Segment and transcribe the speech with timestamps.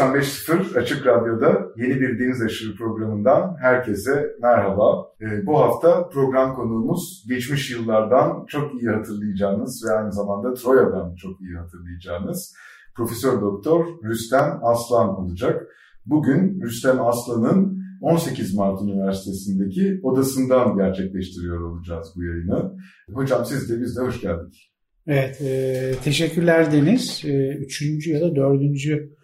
[0.00, 5.06] 95.0 Açık Radyo'da yeni bir Deniz Aşırı programından herkese merhaba.
[5.20, 11.40] Ee, bu hafta program konuğumuz geçmiş yıllardan çok iyi hatırlayacağınız ve aynı zamanda Troya'dan çok
[11.40, 12.54] iyi hatırlayacağınız
[12.96, 15.66] Profesör Doktor Rüstem Aslan olacak.
[16.06, 22.76] Bugün Rüstem Aslan'ın 18 Mart Üniversitesi'ndeki odasından gerçekleştiriyor olacağız bu yayını.
[23.12, 24.72] Hocam siz de biz de hoş geldik.
[25.06, 27.22] Evet, e, teşekkürler Deniz.
[27.24, 29.19] E, üçüncü ya da dördüncü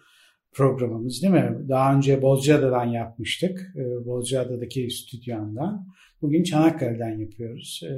[0.57, 1.57] programımız değil mi?
[1.69, 3.59] Daha önce Bozcaada'dan yapmıştık.
[3.75, 5.87] E, Bozcaada'daki stüdyondan.
[6.21, 7.81] Bugün Çanakkale'den yapıyoruz.
[7.83, 7.93] E,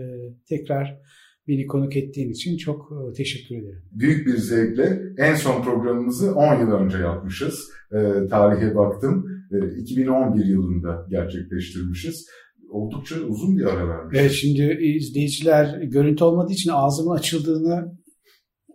[0.49, 0.99] tekrar
[1.47, 3.83] beni konuk ettiğin için çok e, teşekkür ederim.
[3.91, 7.69] Büyük bir zevkle en son programımızı 10 yıl önce yapmışız.
[7.91, 9.25] E, tarihe baktım.
[9.51, 12.27] E, 2011 yılında gerçekleştirmişiz.
[12.69, 14.21] Oldukça uzun bir ara vermişiz.
[14.21, 17.99] Evet şimdi izleyiciler görüntü olmadığı için ağzımın açıldığını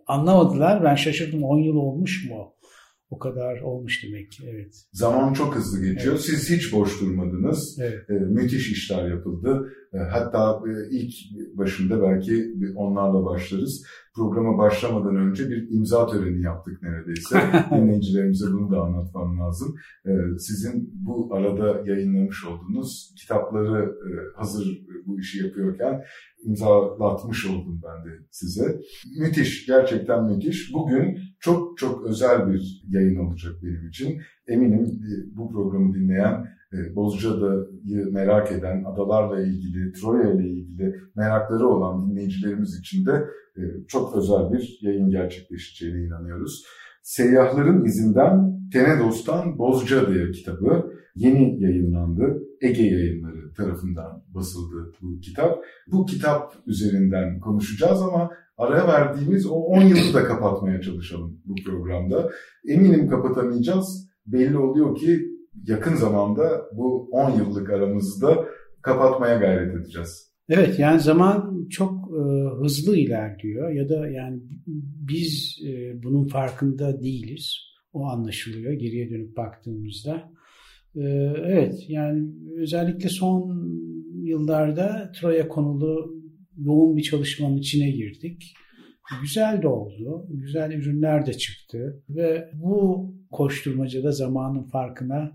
[0.07, 0.83] anlamadılar.
[0.83, 2.54] Ben şaşırdım 10 yıl olmuş mu?
[3.15, 4.75] O kadar olmuş demek evet.
[4.91, 6.13] Zaman çok hızlı geçiyor.
[6.13, 6.25] Evet.
[6.25, 7.79] Siz hiç boş durmadınız.
[7.81, 8.09] Evet.
[8.09, 9.73] E, müthiş işler yapıldı.
[9.93, 11.13] E, hatta e, ilk
[11.57, 13.85] başında belki onlarla başlarız.
[14.15, 17.41] Programa başlamadan önce bir imza töreni yaptık neredeyse.
[17.71, 19.75] Dinleyicilerimize bunu da anlatmam lazım.
[20.05, 26.01] E, sizin bu arada yayınlamış olduğunuz kitapları e, hazır bu işi yapıyorken
[26.43, 28.81] imzalatmış oldum ben de size.
[29.19, 30.73] Müthiş, gerçekten müthiş.
[30.73, 34.21] Bugün çok çok özel bir yayın olacak benim için.
[34.47, 36.45] Eminim e, bu programı dinleyen,
[36.95, 43.25] Bozcaada'yı merak eden, adalarla ilgili, Troya ile ilgili merakları olan dinleyicilerimiz için de
[43.57, 46.65] e, çok özel bir yayın gerçekleşeceğine inanıyoruz.
[47.03, 52.41] Seyyahların izinden Tenedos'tan Bozcaada'ya kitabı yeni yayınlandı.
[52.61, 55.63] Ege Yayınları tarafından basıldı bu kitap.
[55.87, 62.29] Bu kitap üzerinden konuşacağız ama araya verdiğimiz o 10 yılı da kapatmaya çalışalım bu programda.
[62.67, 64.09] Eminim kapatamayacağız.
[64.27, 68.45] Belli oluyor ki yakın zamanda bu 10 yıllık aramızda
[68.81, 70.35] kapatmaya gayret edeceğiz.
[70.49, 72.21] Evet yani zaman çok e,
[72.61, 74.41] hızlı ilerliyor ya da yani
[75.09, 77.57] biz e, bunun farkında değiliz.
[77.93, 80.31] O anlaşılıyor geriye dönüp baktığımızda.
[80.95, 81.01] E,
[81.45, 83.71] evet yani özellikle son
[84.23, 86.15] yıllarda Troya konulu
[86.57, 88.53] yoğun bir çalışmanın içine girdik.
[89.21, 90.27] Güzel de oldu.
[90.29, 92.03] Güzel ürünler de çıktı.
[92.09, 95.31] Ve bu koşturmacada zamanın farkına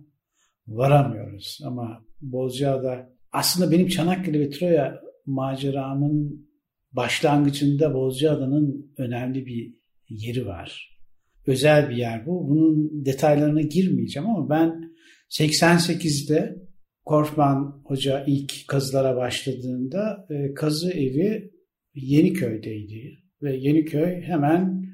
[0.66, 1.58] varamıyoruz.
[1.66, 6.50] Ama Bozcaada aslında benim Çanakkale ve Troya maceramın
[6.92, 9.74] başlangıcında Bozcaada'nın önemli bir
[10.08, 10.98] yeri var.
[11.46, 12.48] Özel bir yer bu.
[12.48, 14.90] Bunun detaylarına girmeyeceğim ama ben
[15.30, 16.56] 88'de
[17.04, 21.50] Korfman Hoca ilk kazılara başladığında e, kazı evi
[21.94, 23.18] Yeniköy'deydi.
[23.42, 24.84] Ve Yeniköy hemen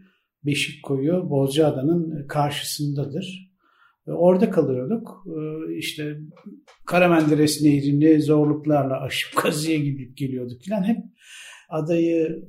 [0.45, 3.46] Beşikkoyu Bozcaada'nın karşısındadır.
[4.07, 5.25] E, orada kalıyorduk.
[5.27, 5.39] E,
[5.77, 6.17] işte
[6.87, 10.85] Karamenderes Nehri'ni zorluklarla aşıp kazıya gidip geliyorduk falan.
[10.85, 10.99] Hep
[11.69, 12.43] adayı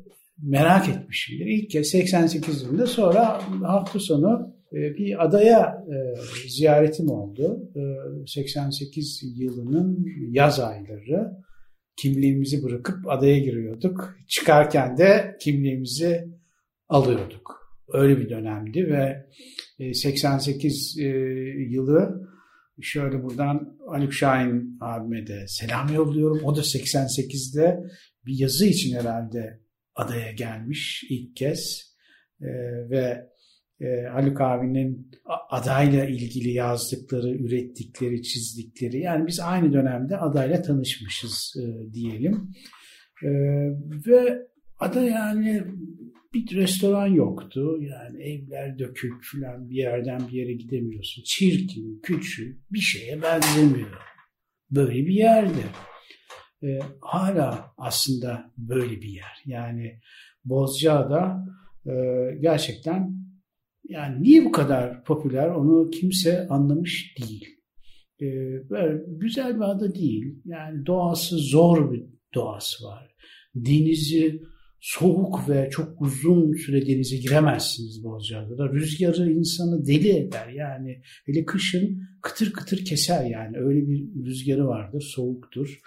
[0.44, 1.46] merak etmişimdir.
[1.46, 5.86] İlk kez 88 yılında sonra hafta sonu bir adaya
[6.48, 7.72] ziyaretim oldu.
[8.28, 11.32] 88 yılının yaz ayları
[11.98, 14.16] kimliğimizi bırakıp adaya giriyorduk.
[14.28, 16.28] Çıkarken de kimliğimizi
[16.90, 17.67] alıyorduk.
[17.94, 19.26] Öyle bir dönemdi ve
[19.94, 20.98] 88
[21.70, 22.28] yılı
[22.82, 26.44] şöyle buradan Haluk Şahin abime de selam yolluyorum.
[26.44, 27.84] O da 88'de
[28.26, 29.60] bir yazı için herhalde
[29.96, 31.94] adaya gelmiş ilk kez
[32.90, 33.28] ve
[33.82, 35.12] e, Haluk abinin
[35.50, 39.00] adayla ilgili yazdıkları, ürettikleri, çizdikleri.
[39.00, 42.52] Yani biz aynı dönemde adayla tanışmışız e, diyelim.
[43.24, 43.30] E,
[44.08, 44.48] ve
[44.80, 45.64] ada yani
[46.46, 47.80] bir restoran yoktu.
[47.82, 51.24] Yani evler dökük falan bir yerden bir yere gidemiyorsun.
[51.26, 54.02] Çirkin, küçük, bir şeye benzemiyor.
[54.72, 55.64] Böyle bir yerdi.
[56.64, 59.44] E, hala aslında böyle bir yer.
[59.46, 60.00] Yani
[60.46, 61.46] Bozcaada
[61.86, 61.92] e,
[62.42, 63.18] gerçekten
[63.90, 67.58] yani niye bu kadar popüler onu kimse anlamış değil.
[68.22, 68.26] Ee,
[68.70, 70.36] böyle güzel bir ada değil.
[70.46, 72.04] Yani doğası zor bir
[72.34, 73.16] doğası var.
[73.56, 74.42] Denizi
[74.80, 78.74] soğuk ve çok uzun süre denize giremezsiniz Bozcaada'da.
[78.74, 81.02] Rüzgarı insanı deli eder yani.
[81.26, 83.58] Hele kışın kıtır kıtır keser yani.
[83.58, 85.80] Öyle bir rüzgarı vardır, soğuktur.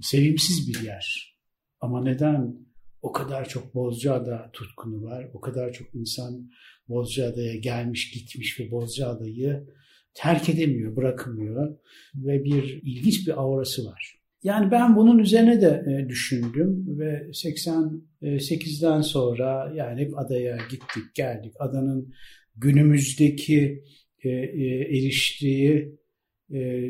[0.00, 1.36] Sevimsiz bir yer.
[1.80, 2.56] Ama neden
[3.02, 6.50] o kadar çok Bozcaada tutkunu var, o kadar çok insan
[6.88, 9.66] Bozcaada'ya gelmiş gitmiş ve Bozcaada'yı
[10.14, 11.76] terk edemiyor, bırakamıyor
[12.14, 14.19] ve bir ilginç bir aurası var.
[14.42, 21.52] Yani ben bunun üzerine de e, düşündüm ve 88'den sonra yani adaya gittik geldik.
[21.58, 22.12] Adanın
[22.56, 23.82] günümüzdeki
[24.24, 24.64] e, e,
[24.98, 26.00] eriştiği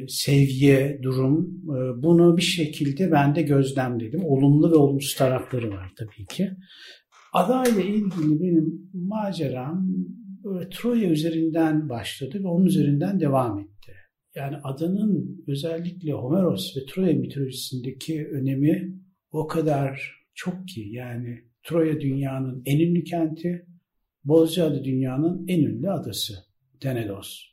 [0.09, 1.63] sevgiye durum
[2.03, 4.25] bunu bir şekilde ben de gözlemledim.
[4.25, 6.51] Olumlu ve olumsuz tarafları var tabii ki.
[7.33, 9.87] Ada ile ilgili benim maceram
[10.71, 13.93] Troya üzerinden başladı ve onun üzerinden devam etti.
[14.35, 18.95] Yani adanın özellikle Homeros ve Troya mitolojisindeki önemi
[19.33, 23.67] o kadar çok ki yani Troya dünyanın en ünlü kenti,
[24.25, 26.35] Bozcaada dünyanın en ünlü adası.
[26.81, 27.45] Tenedos.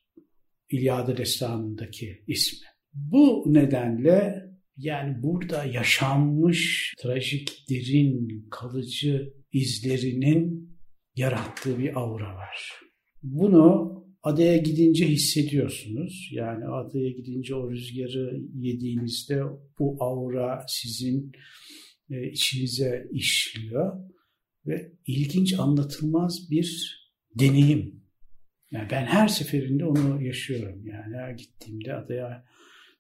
[0.70, 2.68] İlyada destanındaki ismi.
[2.94, 4.48] Bu nedenle
[4.78, 10.70] yani burada yaşanmış trajik, derin, kalıcı izlerinin
[11.16, 12.72] yarattığı bir aura var.
[13.24, 13.97] Bunu
[14.28, 16.30] adaya gidince hissediyorsunuz.
[16.32, 19.42] Yani adaya gidince o rüzgarı yediğinizde
[19.80, 21.32] bu aura sizin
[22.10, 24.10] e, içinize işliyor
[24.66, 26.98] ve ilginç anlatılmaz bir
[27.40, 28.04] deneyim.
[28.72, 30.86] Yani ben her seferinde onu yaşıyorum.
[30.86, 32.46] Yani her gittiğimde adaya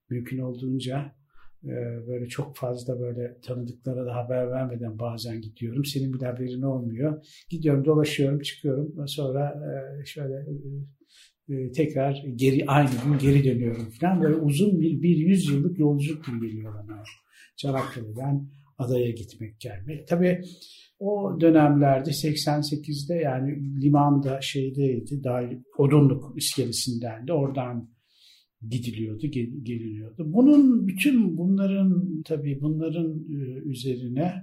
[0.09, 1.15] mümkün olduğunca
[1.63, 1.73] e,
[2.07, 5.85] böyle çok fazla böyle tanıdıklara da haber vermeden bazen gidiyorum.
[5.85, 7.25] Senin bir haberin olmuyor.
[7.50, 9.07] Gidiyorum, dolaşıyorum, çıkıyorum.
[9.07, 9.53] Sonra
[10.01, 10.45] e, şöyle
[11.49, 14.21] e, tekrar geri aynı gün geri dönüyorum falan.
[14.21, 17.03] Böyle uzun bir, bir yüz yıllık yolculuk gibi geliyor bana.
[17.57, 18.47] Çanakkale'den
[18.77, 20.07] adaya gitmek gelmek.
[20.07, 20.41] Tabii
[20.99, 27.89] o dönemlerde 88'de yani limanda şeydeydi, dahil Odunluk iskelesinden de oradan
[28.69, 30.33] gidiliyordu, gel, geliniyordu.
[30.33, 34.33] Bunun bütün bunların tabii bunların e, üzerine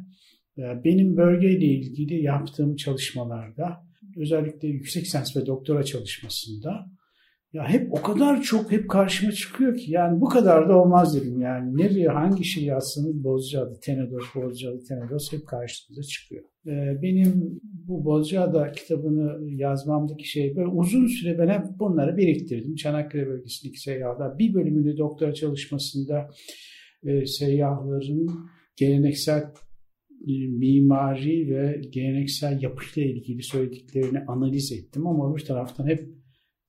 [0.58, 3.84] e, benim bölgeyle ilgili yaptığım çalışmalarda
[4.16, 6.86] özellikle yüksek lisans ve doktora çalışmasında
[7.54, 11.40] ya hep o kadar çok hep karşıma çıkıyor ki yani bu kadar da olmaz dedim
[11.40, 11.76] yani.
[11.76, 16.44] Nereye hangi şey yazsanız Bozcaada, Tenedos, Bozcaada, Tenedos hep karşınıza çıkıyor.
[16.66, 22.74] Ee, benim bu Bozcaada kitabını yazmamdaki şey böyle uzun süre ben hep bunları biriktirdim.
[22.74, 24.38] Çanakkale bölgesindeki seyyahlar.
[24.38, 26.30] Bir bölümünü doktora çalışmasında
[27.04, 28.30] e, seyyahların
[28.76, 29.44] geleneksel
[30.48, 36.08] mimari ve geleneksel yapıyla ilgili söylediklerini analiz ettim ama bir taraftan hep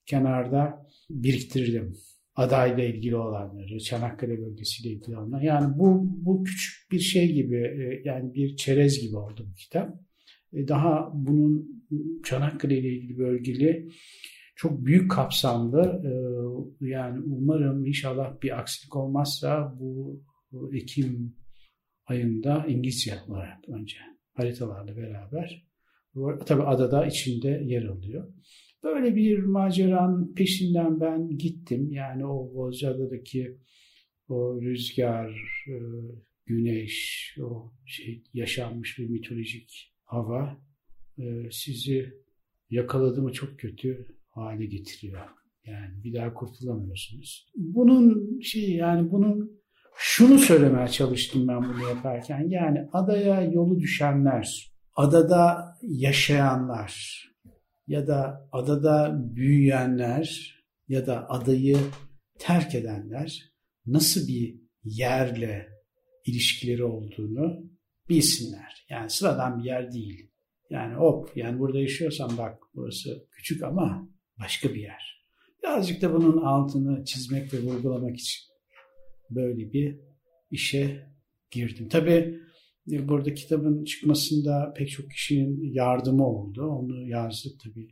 [0.05, 1.93] kenarda biriktirdim.
[2.35, 5.41] Adayla ilgili olanları, Çanakkale bölgesiyle ilgili olanlar.
[5.41, 9.99] Yani bu, bu küçük bir şey gibi, e, yani bir çerez gibi oldu bu kitap.
[10.53, 11.83] E, daha bunun
[12.23, 13.89] Çanakkale ile ilgili bölgeli
[14.55, 16.11] çok büyük kapsamlı e,
[16.87, 20.21] yani umarım inşallah bir aksilik olmazsa bu
[20.73, 21.35] Ekim
[22.05, 23.97] ayında İngilizce olarak önce
[24.33, 25.65] haritalarla beraber
[26.45, 28.33] tabi adada içinde yer alıyor.
[28.83, 31.91] Böyle bir maceranın peşinden ben gittim.
[31.91, 33.57] Yani o Bozcaada'daki
[34.29, 35.29] o rüzgar,
[35.67, 35.75] e,
[36.45, 40.57] güneş, o şey yaşanmış bir mitolojik hava
[41.17, 42.13] e, sizi
[42.69, 45.25] yakaladı mı çok kötü hale getiriyor.
[45.65, 47.51] Yani bir daha kurtulamıyorsunuz.
[47.55, 49.61] Bunun şey yani bunun
[49.97, 52.49] şunu söylemeye çalıştım ben bunu yaparken.
[52.49, 57.25] Yani adaya yolu düşenler, adada yaşayanlar,
[57.87, 60.55] ya da adada büyüyenler
[60.87, 61.77] ya da adayı
[62.39, 63.51] terk edenler
[63.85, 65.67] nasıl bir yerle
[66.25, 67.63] ilişkileri olduğunu
[68.09, 68.85] bilsinler.
[68.89, 70.31] Yani sıradan bir yer değil.
[70.69, 74.09] Yani hop yani burada yaşıyorsan bak burası küçük ama
[74.39, 75.25] başka bir yer.
[75.63, 78.54] Birazcık da bunun altını çizmek ve vurgulamak için
[79.29, 79.99] böyle bir
[80.51, 81.07] işe
[81.51, 81.89] girdim.
[81.89, 82.39] Tabii
[82.91, 86.63] e, burada kitabın çıkmasında pek çok kişinin yardımı oldu.
[86.63, 87.87] Onu yazdık tabii.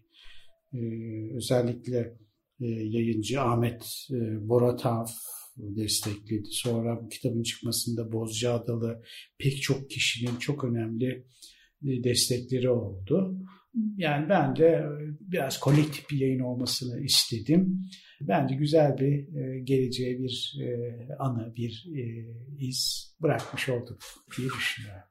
[0.73, 2.17] Ee, özellikle
[2.61, 5.05] e, yayıncı Ahmet e, Boratav
[5.57, 6.47] destekledi.
[6.49, 9.03] Sonra bu kitabın çıkmasında Bozcaadalı
[9.39, 11.25] pek çok kişinin çok önemli
[11.83, 13.37] e, destekleri oldu.
[13.97, 14.85] Yani ben de
[15.21, 17.81] biraz kolektif bir yayın olmasını istedim.
[18.21, 22.03] Bence güzel bir e, geleceğe bir e, anı, bir e,
[22.59, 23.97] iz bırakmış olduk
[24.37, 25.03] diye düşünüyorum.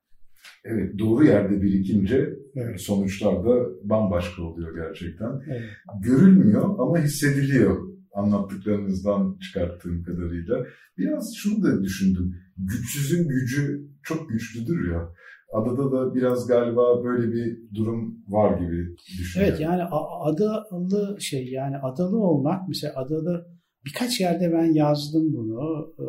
[0.65, 2.81] Evet, doğru yerde birikince evet.
[2.81, 5.41] sonuçlar da bambaşka oluyor gerçekten.
[5.51, 5.71] Evet.
[6.03, 10.67] Görülmüyor ama hissediliyor anlattıklarınızdan çıkarttığım kadarıyla.
[10.99, 12.35] Biraz şunu da düşündüm.
[12.57, 15.13] Güçsüzün gücü çok güçlüdür ya.
[15.53, 19.55] Adada da biraz galiba böyle bir durum var gibi düşünüyorum.
[19.55, 19.83] Evet yani
[20.21, 23.47] adalı şey yani adalı olmak mesela adalı
[23.85, 25.93] birkaç yerde ben yazdım bunu.
[25.99, 26.05] Ee,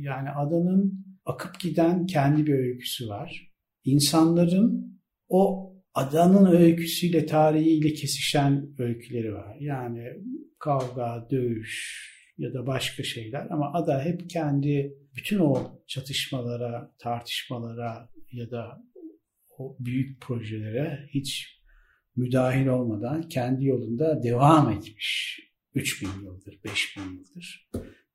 [0.00, 3.52] yani adanın akıp giden kendi bir öyküsü var.
[3.84, 4.94] İnsanların
[5.28, 9.56] o adanın öyküsüyle, tarihiyle kesişen öyküleri var.
[9.60, 10.04] Yani
[10.58, 12.04] kavga, dövüş
[12.38, 18.82] ya da başka şeyler ama ada hep kendi bütün o çatışmalara, tartışmalara ya da
[19.58, 21.60] o büyük projelere hiç
[22.16, 25.40] müdahil olmadan kendi yolunda devam etmiş.
[25.74, 27.68] 3000 yıldır, 5000 yıldır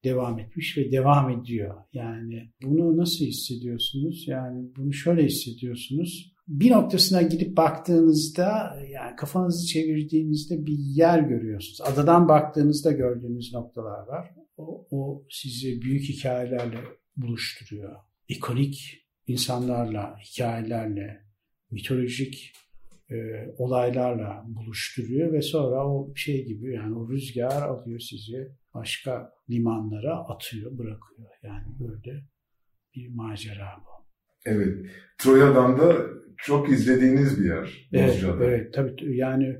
[0.04, 1.76] devam etmiş ve devam ediyor.
[1.94, 4.28] Yani bunu nasıl hissediyorsunuz?
[4.28, 6.34] Yani bunu şöyle hissediyorsunuz.
[6.48, 11.82] Bir noktasına gidip baktığınızda yani kafanızı çevirdiğinizde bir yer görüyorsunuz.
[11.82, 14.30] Adadan baktığınızda gördüğünüz noktalar var.
[14.58, 16.78] O, o sizi büyük hikayelerle
[17.18, 17.96] buluşturuyor.
[18.28, 21.24] İkonik insanlarla, hikayelerle,
[21.72, 22.54] mitolojik
[23.10, 23.16] e,
[23.58, 30.78] olaylarla buluşturuyor ve sonra o şey gibi yani o rüzgar alıyor sizi başka limanlara atıyor,
[30.78, 31.30] bırakıyor.
[31.44, 32.24] Yani böyle
[32.96, 34.06] bir macera bu.
[34.46, 34.86] Evet.
[35.18, 35.96] Troya'dan da
[36.38, 37.88] çok izlediğiniz bir yer.
[37.94, 39.58] Evet, evet tabii yani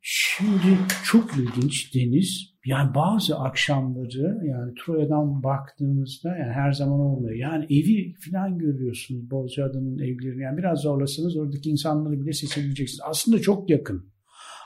[0.00, 2.55] şimdi çok ilginç deniz.
[2.66, 7.34] Yani bazı akşamları yani Troya'dan baktığınızda yani her zaman olmuyor.
[7.36, 10.42] Yani evi falan görüyorsunuz Bozcaada'nın evlerini.
[10.42, 13.00] Yani biraz zorlasanız oradaki insanları bile seçebileceksiniz.
[13.04, 14.12] Aslında çok yakın.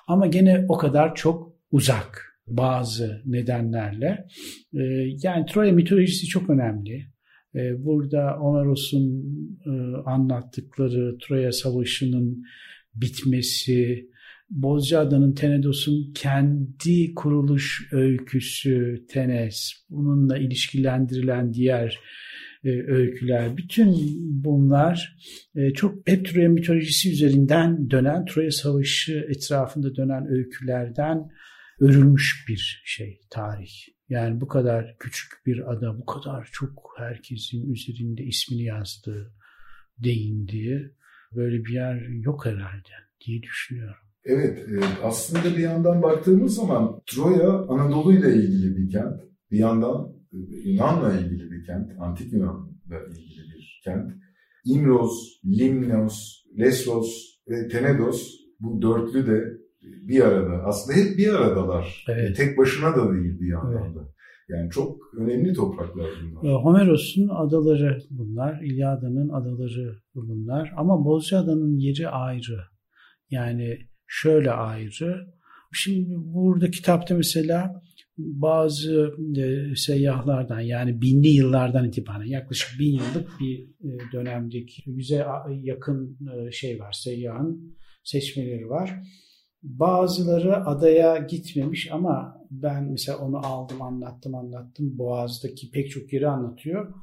[0.06, 4.26] Ama gene o kadar çok uzak bazı nedenlerle.
[4.74, 4.78] Ee,
[5.22, 7.06] yani Troya mitolojisi çok önemli.
[7.54, 9.24] Ee, burada Homeros'un
[9.66, 9.70] e,
[10.06, 12.44] anlattıkları Troya Savaşı'nın
[12.94, 14.10] bitmesi,
[14.50, 21.98] Bozcaada'nın Tenedos'un kendi kuruluş öyküsü Tenes, bununla ilişkilendirilen diğer
[22.64, 23.94] e, öyküler, bütün
[24.44, 25.16] bunlar
[25.54, 31.30] e, çok hep Troya mitolojisi üzerinden dönen, Troya Savaşı etrafında dönen öykülerden
[31.80, 33.72] örülmüş bir şey tarih.
[34.08, 39.34] Yani bu kadar küçük bir ada, bu kadar çok herkesin üzerinde ismini yazdığı,
[39.98, 40.90] değindiği
[41.36, 42.92] böyle bir yer yok herhalde
[43.26, 44.09] diye düşünüyorum.
[44.24, 49.20] Evet, e, aslında bir yandan baktığımız zaman Troya Anadolu ile ilgili bir kent.
[49.50, 50.36] Bir yandan e,
[50.68, 54.10] Yunan'la ilgili bir kent, Antik Yunan'la ilgili bir kent.
[54.64, 60.64] İmroz, Limnos, Lesvos ve Tenedos bu dörtlü de bir arada.
[60.64, 62.04] Aslında hep bir aradalar.
[62.08, 62.36] Evet.
[62.36, 64.00] Tek başına da değil bir yandan da.
[64.48, 66.62] Yani çok önemli topraklar bunlar.
[66.64, 68.60] Homeros'un adaları bunlar.
[68.62, 70.72] İlyada'nın adaları bunlar.
[70.76, 72.60] Ama Bozcaada'nın yeri ayrı.
[73.30, 73.78] Yani
[74.10, 75.26] şöyle ayrı.
[75.72, 77.82] Şimdi burada kitapta mesela
[78.18, 85.26] bazı e, seyyahlardan yani binli yıllardan itibaren yaklaşık bin yıllık bir e, dönemdeki bize
[85.62, 89.02] yakın e, şey var seyyahın seçmeleri var.
[89.62, 96.94] Bazıları adaya gitmemiş ama ben mesela onu aldım anlattım anlattım Boğaz'daki pek çok yeri anlatıyor.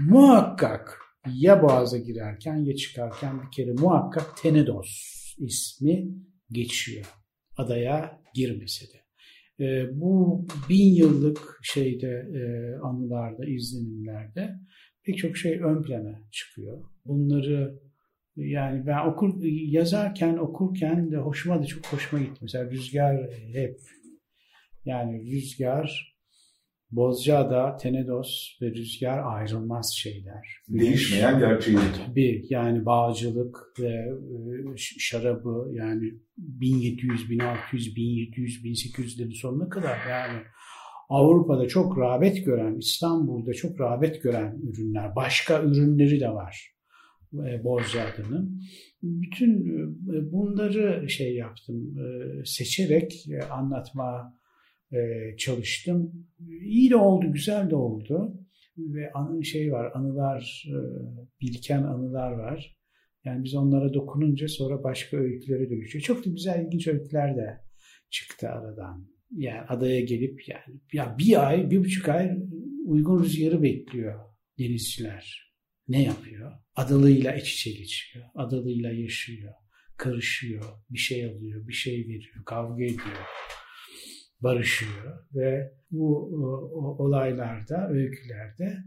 [0.00, 0.98] Muhakkak
[1.34, 6.08] ya Boğaz'a girerken ya çıkarken bir kere muhakkak Tenedos ismi
[6.54, 7.06] geçiyor
[7.56, 9.04] adaya girmese de.
[9.64, 12.42] E, bu bin yıllık şeyde e,
[12.82, 14.54] anılarda, izlenimlerde
[15.02, 16.84] pek çok şey ön plana çıkıyor.
[17.04, 17.78] Bunları
[18.36, 22.38] yani ben okur yazarken okurken de hoşuma da çok hoşuma gitti.
[22.42, 23.78] Mesela Rüzgar hep
[24.84, 26.13] yani Rüzgar
[26.96, 30.48] Bozcaada, Tenedos ve Rüzgar ayrılmaz şeyler.
[30.68, 31.78] Değişmeyen gerçeği.
[32.06, 40.38] Tabii yani bağcılık ve e, şarabı yani 1700, 1600, 1700, 1800'lerin sonuna kadar yani
[41.08, 45.16] Avrupa'da çok rağbet gören, İstanbul'da çok rağbet gören ürünler.
[45.16, 46.74] Başka ürünleri de var
[47.32, 48.62] e, Bozcaada'nın.
[49.02, 51.96] Bütün e, bunları şey yaptım,
[52.44, 54.34] seçerek anlatma
[55.38, 56.26] çalıştım.
[56.62, 58.40] İyi de oldu, güzel de oldu.
[58.78, 60.64] Ve anı şey var, anılar,
[61.40, 62.76] biriken anılar var.
[63.24, 66.02] Yani biz onlara dokununca sonra başka öykülere dönüşüyor.
[66.02, 67.60] Çok da güzel, ilginç öyküler de
[68.10, 69.08] çıktı aradan.
[69.30, 72.30] Yani adaya gelip yani ya bir ay, bir buçuk ay
[72.84, 74.20] uygun rüzgarı bekliyor
[74.58, 75.54] denizciler.
[75.88, 76.52] Ne yapıyor?
[76.76, 78.24] Adalıyla iç içe geçiyor.
[78.34, 79.52] Adalıyla yaşıyor.
[79.96, 80.64] Karışıyor.
[80.90, 82.44] Bir şey alıyor, bir şey veriyor.
[82.46, 83.26] Kavga ediyor.
[84.40, 85.26] Barışıyor.
[85.34, 86.18] Ve bu
[86.74, 88.78] o, olaylarda, öykülerde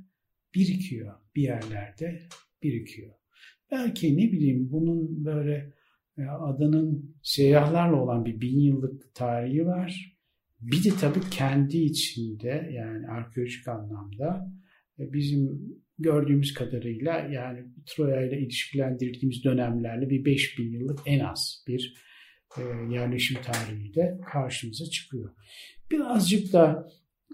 [0.56, 1.14] birikiyor.
[1.36, 2.20] Bir yerlerde
[2.64, 3.14] birikiyor.
[3.72, 5.74] Belki ne bileyim bunun böyle
[6.18, 10.18] e, adanın seyyahlarla olan bir bin yıllık tarihi var.
[10.62, 14.52] Bir de tabii kendi içinde yani arkeolojik anlamda
[15.00, 15.60] e, bizim
[16.00, 22.07] gördüğümüz kadarıyla yani Troya ile ilişkilendirdiğimiz dönemlerle bir 5000 yıllık en az bir e,
[22.90, 25.30] yerleşim tarihi de karşımıza çıkıyor.
[25.92, 26.88] Birazcık da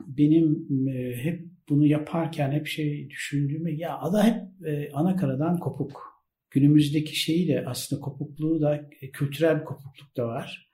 [0.08, 6.13] benim e, hep bunu yaparken hep şey düşündüğümü ya ada hep e, ana karadan kopuk.
[6.51, 10.72] Günümüzdeki şeyi de aslında kopukluğu da e, kültürel bir kopukluk da var.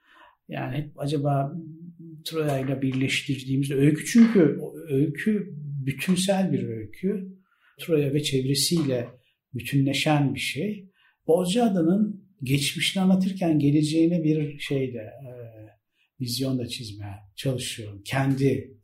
[0.48, 1.52] Yani hep acaba
[2.24, 5.54] Troya ile birleştirdiğimizde öykü çünkü öykü
[5.86, 7.40] bütünsel bir öykü.
[7.80, 9.08] Troya ve çevresiyle
[9.54, 10.90] bütünleşen bir şey.
[11.26, 15.32] Bozcaada'nın geçmişini anlatırken geleceğine bir şeyde e,
[16.20, 18.02] vizyon da çizmeye çalışıyorum.
[18.04, 18.78] Kendi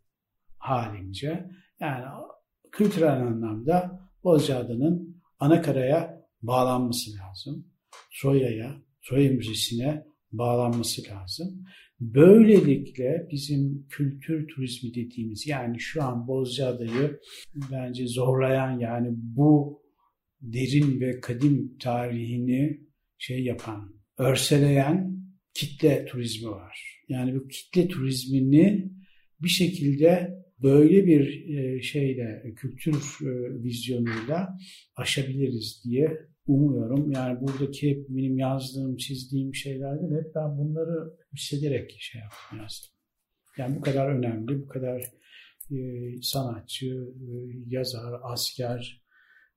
[0.59, 1.47] halimce.
[1.81, 2.05] Yani
[2.73, 7.67] kültürel anlamda Bozcaada'nın Anakara'ya bağlanması lazım.
[8.21, 11.65] Troya'ya, Troya Müzesi'ne bağlanması lazım.
[12.01, 17.21] Böylelikle bizim kültür turizmi dediğimiz yani şu an Bozcaada'yı
[17.73, 19.83] bence zorlayan yani bu
[20.41, 22.87] derin ve kadim tarihini
[23.19, 25.17] şey yapan, örseleyen
[25.55, 27.03] kitle turizmi var.
[27.09, 28.93] Yani bu kitle turizmini
[29.41, 34.57] bir şekilde böyle bir e, şeyle, kültür e, vizyonuyla
[34.97, 37.11] aşabiliriz diye umuyorum.
[37.13, 42.91] Yani buradaki benim yazdığım, çizdiğim şeylerde hep ben bunları hissederek şey yaptım, yazdım.
[43.59, 45.03] Yani bu kadar önemli, bu kadar
[45.71, 45.77] e,
[46.23, 47.15] sanatçı,
[47.67, 49.03] yazar, asker,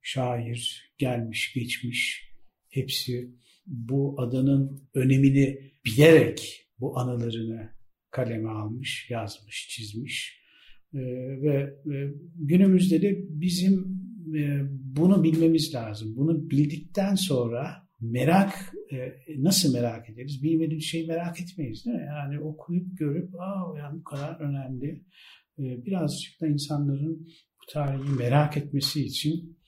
[0.02, 2.30] şair gelmiş, geçmiş
[2.70, 3.30] hepsi
[3.70, 7.70] bu adanın önemini bilerek bu anılarını
[8.10, 10.40] kaleme almış, yazmış, çizmiş.
[10.94, 10.98] E,
[11.42, 14.00] ve e, günümüzde de bizim
[14.36, 16.16] e, bunu bilmemiz lazım.
[16.16, 18.52] Bunu bildikten sonra merak
[18.92, 20.42] e, nasıl merak ederiz?
[20.42, 22.06] Bilmediğimiz şeyi merak etmeyiz değil mi?
[22.06, 25.04] Yani okuyup görüp aa yani bu kadar önemli.
[25.58, 27.28] E, birazcık da insanların
[27.60, 29.59] bu tarihi merak etmesi için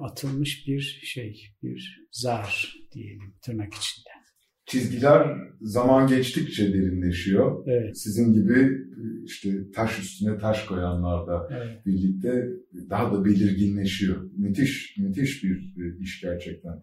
[0.00, 4.08] atılmış bir şey, bir zar diyelim tırnak içinde.
[4.66, 7.64] Çizgiler zaman geçtikçe derinleşiyor.
[7.66, 7.98] Evet.
[7.98, 8.70] Sizin gibi
[9.24, 11.86] işte taş üstüne taş koyanlarla evet.
[11.86, 12.48] birlikte
[12.90, 14.30] daha da belirginleşiyor.
[14.36, 16.82] Müthiş, müthiş bir e, iş gerçekten.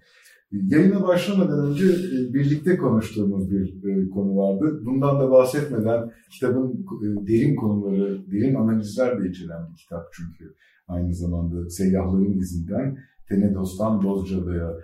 [0.51, 4.81] Yayına başlamadan önce e, birlikte konuştuğumuz bir e, konu vardı.
[4.85, 6.85] Bundan da bahsetmeden kitabın
[7.27, 10.53] derin konuları, derin analizler de içeren bir kitap çünkü.
[10.87, 12.97] Aynı zamanda Seyyahların izinden
[13.29, 14.77] Tenedos'tan Bozcaada'ya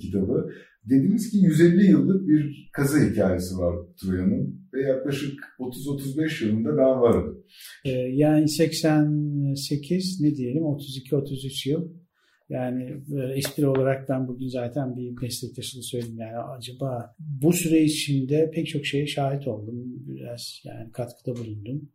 [0.00, 0.50] kitabı.
[0.90, 7.44] Dediniz ki 150 yıllık bir kazı hikayesi var Troya'nın ve yaklaşık 30-35 yılında ben varım.
[8.12, 11.88] Yani 88 ne diyelim 32-33 yıl.
[12.48, 16.18] Yani böyle espri olarak ben bugün zaten bir meslektaşını söyledim.
[16.18, 19.84] Yani acaba bu süre içinde pek çok şeye şahit oldum.
[20.06, 21.90] Biraz yani katkıda bulundum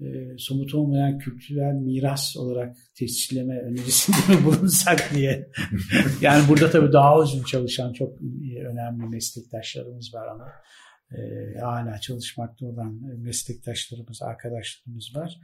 [0.00, 5.48] e, somut olmayan kültürel miras olarak tescilleme önerisinde bulunsak diye.
[6.20, 8.20] yani burada tabii daha uzun çalışan çok
[8.70, 10.44] önemli meslektaşlarımız var ama
[11.12, 11.20] e,
[11.60, 15.40] hala çalışmakta olan meslektaşlarımız, arkadaşlarımız var.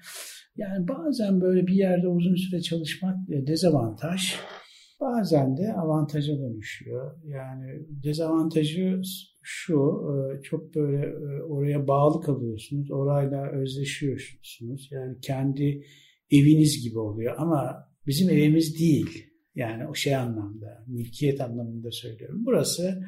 [0.57, 4.35] Yani bazen böyle bir yerde uzun süre çalışmak dezavantaj.
[5.01, 7.17] Bazen de avantaja dönüşüyor.
[7.25, 9.01] Yani dezavantajı
[9.43, 14.89] şu, e, çok böyle e, oraya bağlı kalıyorsunuz, orayla özleşiyorsunuz.
[14.91, 15.85] Yani kendi
[16.31, 19.27] eviniz gibi oluyor ama bizim evimiz değil.
[19.55, 22.43] Yani o şey anlamda, mülkiyet anlamında söylüyorum.
[22.47, 23.05] Burası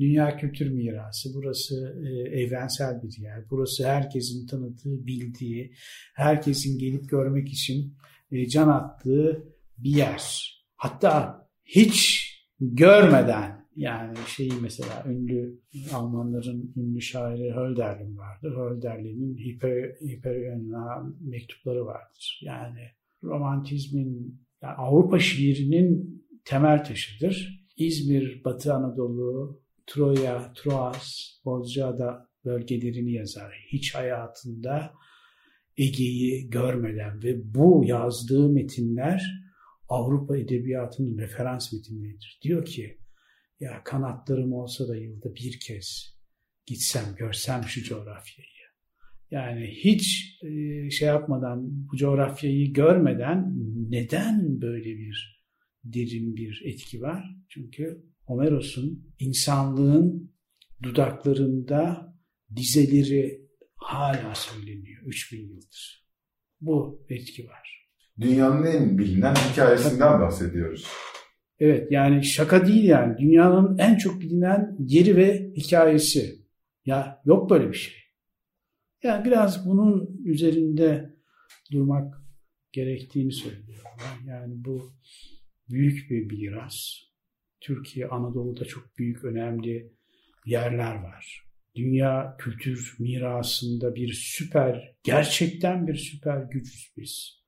[0.00, 3.44] dünya kültür mirası, burası e, evrensel bir yer.
[3.50, 5.72] Burası herkesin tanıdığı, bildiği,
[6.14, 7.94] herkesin gelip görmek için
[8.48, 9.44] can attığı
[9.78, 10.54] bir yer.
[10.76, 12.26] Hatta hiç
[12.60, 15.60] görmeden yani şeyi mesela ünlü
[15.92, 18.56] Almanların ünlü şairi Hölderlin vardır.
[18.56, 22.40] Hölderlin'in Hiper, Hiperion'a mektupları vardır.
[22.44, 22.80] Yani
[23.22, 27.66] romantizmin yani Avrupa şiirinin temel taşıdır.
[27.76, 33.66] İzmir, Batı Anadolu, Troya, Troas, Bozcaada bölgelerini yazar.
[33.72, 34.92] Hiç hayatında
[35.76, 39.50] Ege'yi görmeden ve bu yazdığı metinler
[39.88, 42.40] Avrupa Edebiyatı'nın referans metinleridir.
[42.42, 42.98] Diyor ki
[43.60, 46.16] ya kanatlarım olsa da yılda bir kez
[46.66, 48.50] gitsem görsem şu coğrafyayı.
[49.30, 53.54] Yani hiç e, şey yapmadan bu coğrafyayı görmeden
[53.90, 55.44] neden böyle bir
[55.84, 57.24] derin bir etki var?
[57.48, 60.32] Çünkü Homeros'un insanlığın
[60.82, 62.14] dudaklarında
[62.56, 66.06] dizeleri hala söyleniyor 3000 yıldır.
[66.60, 67.80] Bu etki var
[68.20, 70.86] dünyanın en bilinen hikayesinden bahsediyoruz.
[71.58, 73.18] Evet yani şaka değil yani.
[73.18, 76.46] Dünyanın en çok bilinen yeri ve hikayesi.
[76.84, 77.94] Ya yok böyle bir şey.
[79.02, 81.14] Yani biraz bunun üzerinde
[81.72, 82.14] durmak
[82.72, 84.18] gerektiğini söylüyorlar.
[84.26, 84.92] Yani bu
[85.68, 87.09] büyük bir miras.
[87.60, 89.92] Türkiye, Anadolu'da çok büyük, önemli
[90.46, 91.46] yerler var.
[91.74, 97.40] Dünya kültür mirasında bir süper, gerçekten bir süper gücüz biz.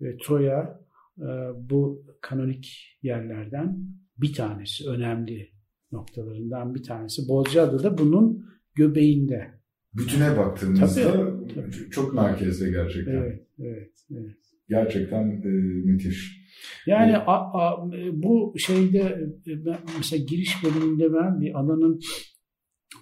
[0.00, 0.80] Ve Troya
[1.18, 1.26] e,
[1.70, 3.78] bu kanonik yerlerden
[4.18, 5.50] bir tanesi, önemli
[5.92, 7.28] noktalarından bir tanesi.
[7.28, 9.50] Bozcaada da bunun göbeğinde.
[9.94, 11.90] Bütüne baktığımızda tabii, tabii.
[11.90, 13.12] çok merkezde gerçekten.
[13.12, 14.36] Evet, evet, evet.
[14.68, 15.48] Gerçekten e,
[15.84, 16.37] müthiş.
[16.86, 17.22] Yani evet.
[17.26, 22.00] a, a, bu şeyde ben, mesela giriş bölümünde ben bir alanın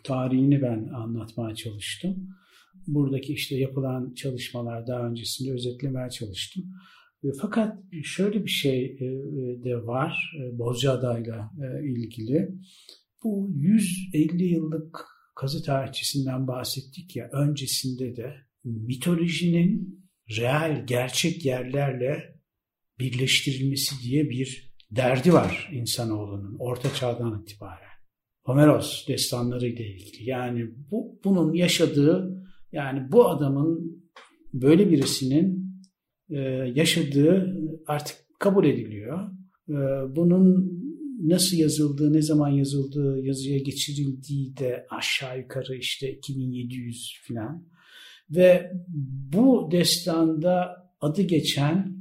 [0.04, 2.28] tarihini ben anlatmaya çalıştım.
[2.86, 6.64] Buradaki işte yapılan çalışmalar daha öncesinde özetlemeye çalıştım.
[7.24, 9.08] E, fakat şöyle bir şey e,
[9.64, 11.50] de var Bozcaada'yla
[11.82, 12.48] ilgili.
[13.24, 20.00] Bu 150 yıllık kazı tarihçisinden bahsettik ya öncesinde de mitolojinin
[20.38, 22.35] reel, gerçek yerlerle
[22.98, 27.96] birleştirilmesi diye bir derdi var insanoğlunun orta çağdan itibaren.
[28.44, 30.30] Homeros destanları ile ilgili.
[30.30, 34.02] Yani bu bunun yaşadığı yani bu adamın
[34.52, 35.72] böyle birisinin
[36.30, 36.38] e,
[36.74, 37.56] yaşadığı
[37.86, 39.30] artık kabul ediliyor.
[39.68, 39.76] E,
[40.16, 40.76] bunun
[41.22, 47.66] nasıl yazıldığı, ne zaman yazıldığı, yazıya geçirildiği de aşağı yukarı işte 2700 falan.
[48.30, 48.72] Ve
[49.32, 50.68] bu destanda
[51.00, 51.96] adı geçen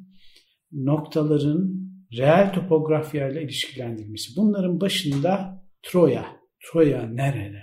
[0.76, 1.86] noktaların
[2.18, 4.36] reel topografyayla ilişkilendirilmesi.
[4.38, 6.26] Bunların başında Troya.
[6.60, 7.62] Troya nerede?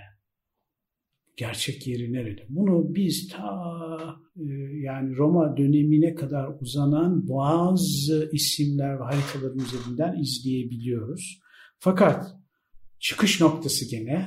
[1.37, 2.45] Gerçek yeri nerede?
[2.49, 4.45] Bunu biz ta e,
[4.83, 11.39] yani Roma dönemine kadar uzanan bazı isimler ve haritaların üzerinden izleyebiliyoruz.
[11.79, 12.25] Fakat
[12.99, 14.25] çıkış noktası gene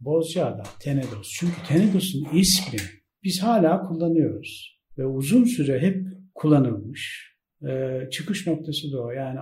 [0.00, 1.28] Bozcaada, Tenedos.
[1.38, 2.78] Çünkü Tenedos'un ismi
[3.24, 4.80] biz hala kullanıyoruz.
[4.98, 7.29] Ve uzun süre hep kullanılmış.
[7.68, 9.10] Ee, çıkış noktası da o.
[9.10, 9.38] Yani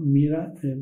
[0.00, 0.74] Mira, e, e,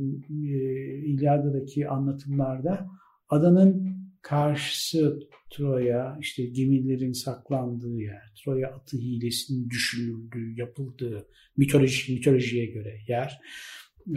[0.98, 2.86] İlyada'daki anlatımlarda
[3.28, 5.20] adanın karşısı
[5.50, 13.40] Troya, işte gemilerin saklandığı yer, Troya atı hilesinin düşünüldüğü, yapıldığı mitoloji, mitolojiye göre yer.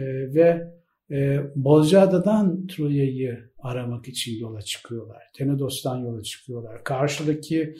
[0.00, 0.04] E,
[0.34, 0.72] ve
[1.10, 5.22] e, Bozcaada'dan Troya'yı aramak için yola çıkıyorlar.
[5.34, 6.84] Tenedos'tan yola çıkıyorlar.
[6.84, 7.74] Karşıdaki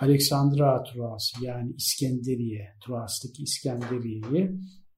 [0.00, 4.50] Aleksandra Troası yani İskenderiye, Troas'taki İskenderiye'yi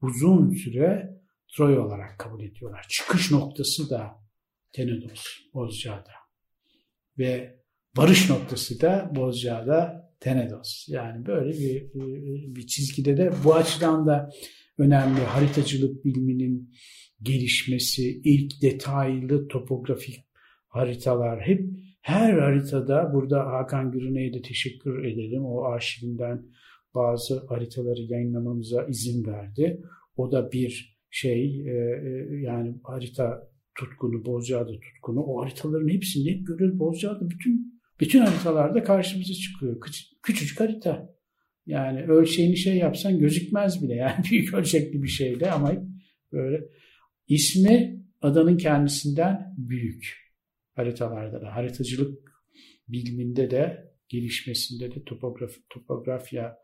[0.03, 1.15] uzun süre
[1.57, 2.87] Troya olarak kabul ediyorlar.
[2.89, 4.11] Çıkış noktası da
[4.73, 6.13] Tenedos, Bozcaada.
[7.19, 7.61] Ve
[7.97, 10.89] varış noktası da Bozcaada, Tenedos.
[10.89, 11.93] Yani böyle bir,
[12.55, 14.31] bir çizgide de bu açıdan da
[14.79, 16.75] önemli haritacılık biliminin
[17.23, 20.24] gelişmesi, ilk detaylı topografik
[20.75, 25.45] haritalar hep her haritada burada Hakan Gürüne'ye de teşekkür edelim.
[25.45, 26.43] O arşivinden
[26.95, 29.83] bazı haritaları yayınlamamıza izin verdi.
[30.17, 35.21] O da bir şey e, e, yani harita tutkunu, Bozcaada tutkunu.
[35.21, 36.79] O haritaların hepsini hep görüyoruz.
[36.79, 39.81] Bozcaada bütün bütün haritalarda karşımıza çıkıyor.
[39.81, 41.15] Küçük, küçücük harita.
[41.67, 43.95] Yani ölçeğini şey yapsan gözükmez bile.
[44.05, 45.73] Yani büyük ölçekli bir şeyde ama
[46.33, 46.65] böyle
[47.29, 50.24] ismi adanın kendisinden büyük
[50.75, 51.55] haritalarda da.
[51.55, 52.33] Haritacılık
[52.89, 56.59] biliminde de gelişmesinde de topografi, topografya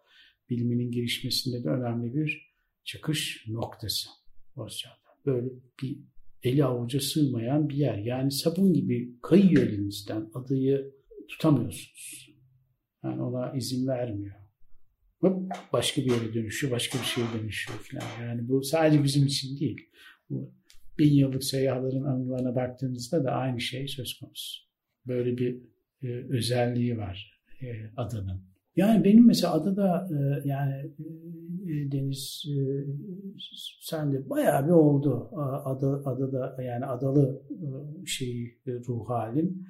[0.50, 4.08] biliminin gelişmesinde de önemli bir çıkış noktası
[4.56, 4.96] Bozcaada.
[5.26, 5.48] Böyle
[5.82, 5.98] bir
[6.42, 7.98] eli avuca sığmayan bir yer.
[7.98, 10.94] Yani sabun gibi kayıyor elinizden adayı
[11.28, 12.30] tutamıyorsunuz.
[13.04, 14.34] Yani ona izin vermiyor.
[15.20, 18.28] Hop, başka bir yere dönüşüyor, başka bir şeye dönüşüyor falan.
[18.28, 19.90] Yani bu sadece bizim için değil.
[20.30, 20.54] Bu
[21.00, 24.60] bin yıllık seyyahların anılarına baktığımızda da aynı şey söz konusu.
[25.06, 25.62] Böyle bir
[26.02, 28.40] e, özelliği var e, adanın.
[28.76, 30.74] Yani benim mesela adada e, yani
[31.66, 32.56] e, Deniz e,
[33.80, 35.28] sen de bayağı bir oldu
[35.64, 39.66] ada, adada yani adalı e, şeyi e, ruh halim.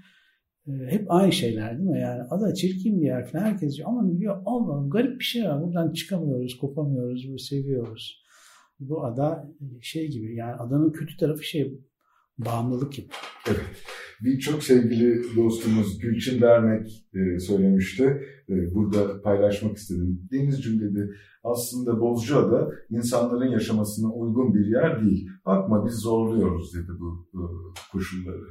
[0.67, 2.01] E, hep aynı şeyler değil mi?
[2.01, 3.45] Yani ada çirkin bir yer falan.
[3.45, 5.63] Herkes diyor ama diyor Allah garip bir şey var.
[5.63, 8.25] Buradan çıkamıyoruz, kopamıyoruz, seviyoruz
[8.81, 11.81] bu ada şey gibi yani adanın kötü tarafı şey
[12.39, 13.07] bağımlılık gibi.
[13.49, 13.85] Evet.
[14.25, 18.05] Bir çok sevgili dostumuz Gülçin Dermek e, söylemişti.
[18.49, 20.29] E, burada paylaşmak istedim.
[20.33, 21.11] Deniz cümlede
[21.45, 25.29] aslında Bozcaada insanların yaşamasına uygun bir yer değil.
[25.47, 28.47] Bakma biz zorluyoruz dedi bu, bu koşulları.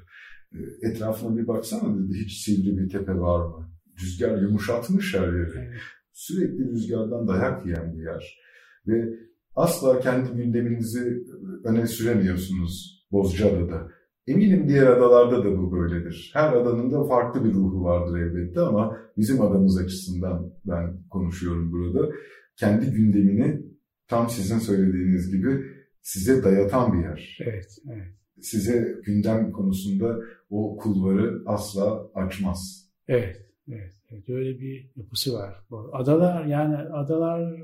[0.54, 3.70] E, etrafına bir baksana dedi hiç sivri bir tepe var mı?
[4.02, 5.58] Rüzgar yumuşatmış her yeri.
[5.58, 5.82] Evet.
[6.14, 8.40] Sürekli rüzgardan dayak yiyen bir yer.
[8.88, 9.29] Ve
[9.60, 11.24] asla kendi gündeminizi
[11.64, 13.88] öne süremiyorsunuz Bozcaada'da.
[14.28, 16.32] Eminim diğer adalarda da bu böyledir.
[16.34, 22.10] Her adanın da farklı bir ruhu vardır elbette ama bizim adamız açısından ben konuşuyorum burada.
[22.56, 23.62] Kendi gündemini
[24.08, 25.62] tam sizin söylediğiniz gibi
[26.02, 27.38] size dayatan bir yer.
[27.42, 28.08] Evet, evet.
[28.42, 30.20] Size gündem konusunda
[30.50, 32.90] o kulvarı asla açmaz.
[33.08, 33.94] Evet, evet.
[34.10, 34.30] evet.
[34.30, 35.66] Öyle bir yapısı var.
[35.94, 37.62] Adalar yani adalar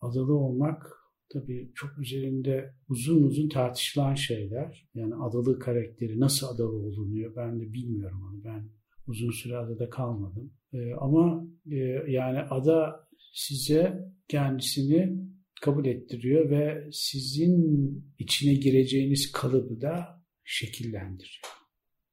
[0.00, 1.01] adalı olmak
[1.32, 4.88] tabii çok üzerinde uzun uzun tartışılan şeyler.
[4.94, 8.44] Yani adalı karakteri nasıl adalı olunuyor ben de bilmiyorum onu.
[8.44, 8.68] Ben
[9.06, 10.52] uzun süre adada kalmadım.
[10.72, 11.76] Ee, ama e,
[12.08, 15.22] yani ada size kendisini
[15.62, 21.42] kabul ettiriyor ve sizin içine gireceğiniz kalıbı da şekillendiriyor.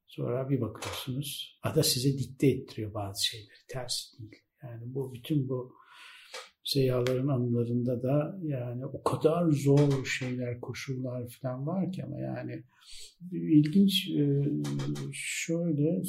[0.08, 3.60] Sonra bir bakıyorsunuz ada size dikte ettiriyor bazı şeyleri.
[3.68, 4.32] Tersi değil.
[4.64, 5.74] Yani bu bütün bu
[6.70, 12.64] seyyahların anılarında da yani o kadar zor şeyler, koşullar falan var ki ama yani
[13.32, 14.44] ilginç e,
[15.14, 16.02] şöyle e,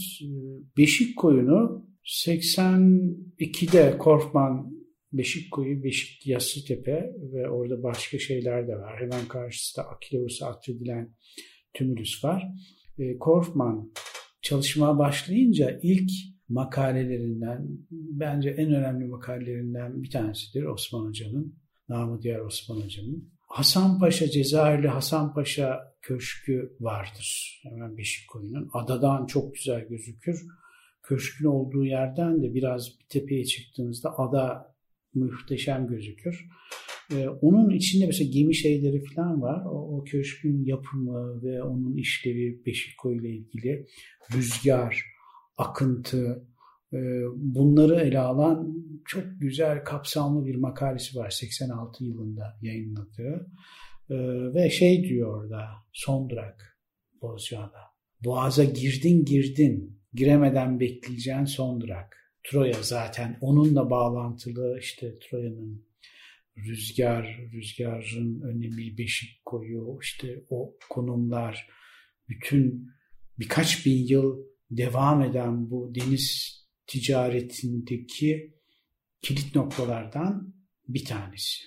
[0.77, 4.81] Beşik koyunu 82'de Korfman
[5.13, 9.01] Beşik koyu, Beşik Yassıtepe ve orada başka şeyler de var.
[9.01, 11.15] Hemen karşısında Akileus'a atfedilen
[11.75, 12.49] Tümülüs var.
[12.99, 13.93] E, Korfman
[14.43, 16.11] çalışmaya başlayınca ilk
[16.51, 21.55] makalelerinden, bence en önemli makalelerinden bir tanesidir Osman Hoca'nın,
[21.89, 23.31] namı diğer Osman Hoca'nın.
[23.49, 27.61] Hasan Paşa, Cezayirli Hasan Paşa Köşkü vardır.
[27.63, 28.71] Hemen Beşikkoyu'nun.
[28.73, 30.47] Adadan çok güzel gözükür.
[31.03, 34.75] Köşkün olduğu yerden de biraz bir tepeye çıktığınızda ada
[35.15, 36.47] muhteşem gözükür.
[37.13, 39.65] Ee, onun içinde mesela gemi şeyleri falan var.
[39.65, 43.87] O, o köşkün yapımı ve onun işlevi Beşikkoyu ile ilgili
[44.35, 45.05] rüzgar,
[45.61, 46.45] akıntı,
[46.93, 46.99] e,
[47.37, 53.51] bunları ele alan çok güzel kapsamlı bir makalesi var 86 yılında yayınladığı.
[54.11, 54.17] E,
[54.55, 56.79] ve şey diyor orada son durak
[57.23, 57.81] Bozcaada.
[58.25, 62.17] Boğaza girdin girdin giremeden bekleyeceğin son durak.
[62.45, 65.87] Troya zaten onunla bağlantılı işte Troya'nın
[66.57, 71.69] rüzgar, rüzgarın önemi, beşik koyu, işte o konumlar,
[72.29, 72.91] bütün
[73.39, 74.39] birkaç bin yıl
[74.71, 76.57] devam eden bu deniz
[76.87, 78.55] ticaretindeki
[79.23, 80.55] kilit noktalardan
[80.89, 81.65] bir tanesi.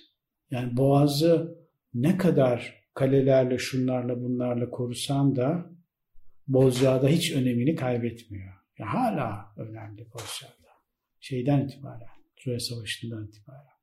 [0.51, 1.57] Yani Boğaz'ı
[1.93, 5.73] ne kadar kalelerle, şunlarla, bunlarla korusan da
[6.47, 8.53] Bozcaada hiç önemini kaybetmiyor.
[8.79, 10.53] Yani hala önemli Bozcaada.
[11.19, 13.73] Şeyden itibaren, Troya Savaşı'ndan itibaren.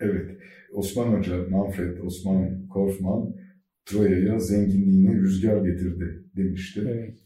[0.00, 0.40] Evet,
[0.72, 3.36] Osman Hoca, Manfred, Osman Korfman
[3.84, 6.80] Troya'ya zenginliğini rüzgar getirdi demişti.
[6.88, 7.18] Evet.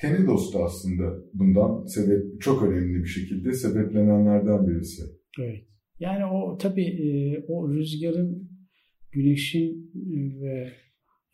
[0.00, 1.04] Tenedos da aslında
[1.34, 5.02] bundan sebep çok önemli bir şekilde sebeplenenlerden birisi.
[5.40, 5.64] Evet.
[6.00, 8.50] Yani o tabii e, o rüzgarın,
[9.12, 10.72] güneşin e, ve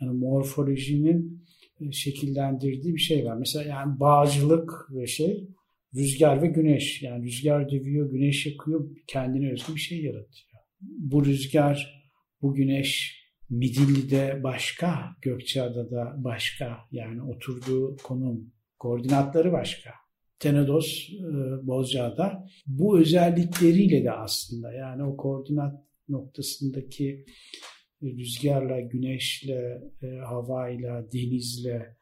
[0.01, 1.44] yani morfolojinin
[1.81, 3.37] e, şekillendirdiği bir şey var.
[3.37, 5.49] Mesela yani bağcılık ve şey
[5.96, 7.03] rüzgar ve güneş.
[7.03, 10.51] Yani rüzgar dövüyor, güneş yakıyor, kendine özgü bir şey yaratıyor.
[10.81, 12.03] Bu rüzgar,
[12.42, 13.19] bu güneş
[13.51, 16.79] Midilli'de başka, Gökçeada'da başka.
[16.93, 19.91] Yani oturduğu konum, koordinatları başka.
[20.39, 27.25] Tenedos e, Bozcaada bu özellikleriyle de aslında yani o koordinat noktasındaki
[28.03, 31.97] rüzgarla, güneşle, e, havayla, denizle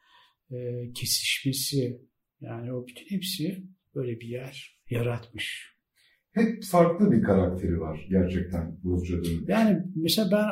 [0.50, 2.02] e, kesişmesi
[2.40, 5.77] yani o bütün hepsi böyle bir yer yaratmış.
[6.38, 9.44] Hep farklı bir karakteri var gerçekten Bozcaada'nın.
[9.48, 10.46] Yani mesela ben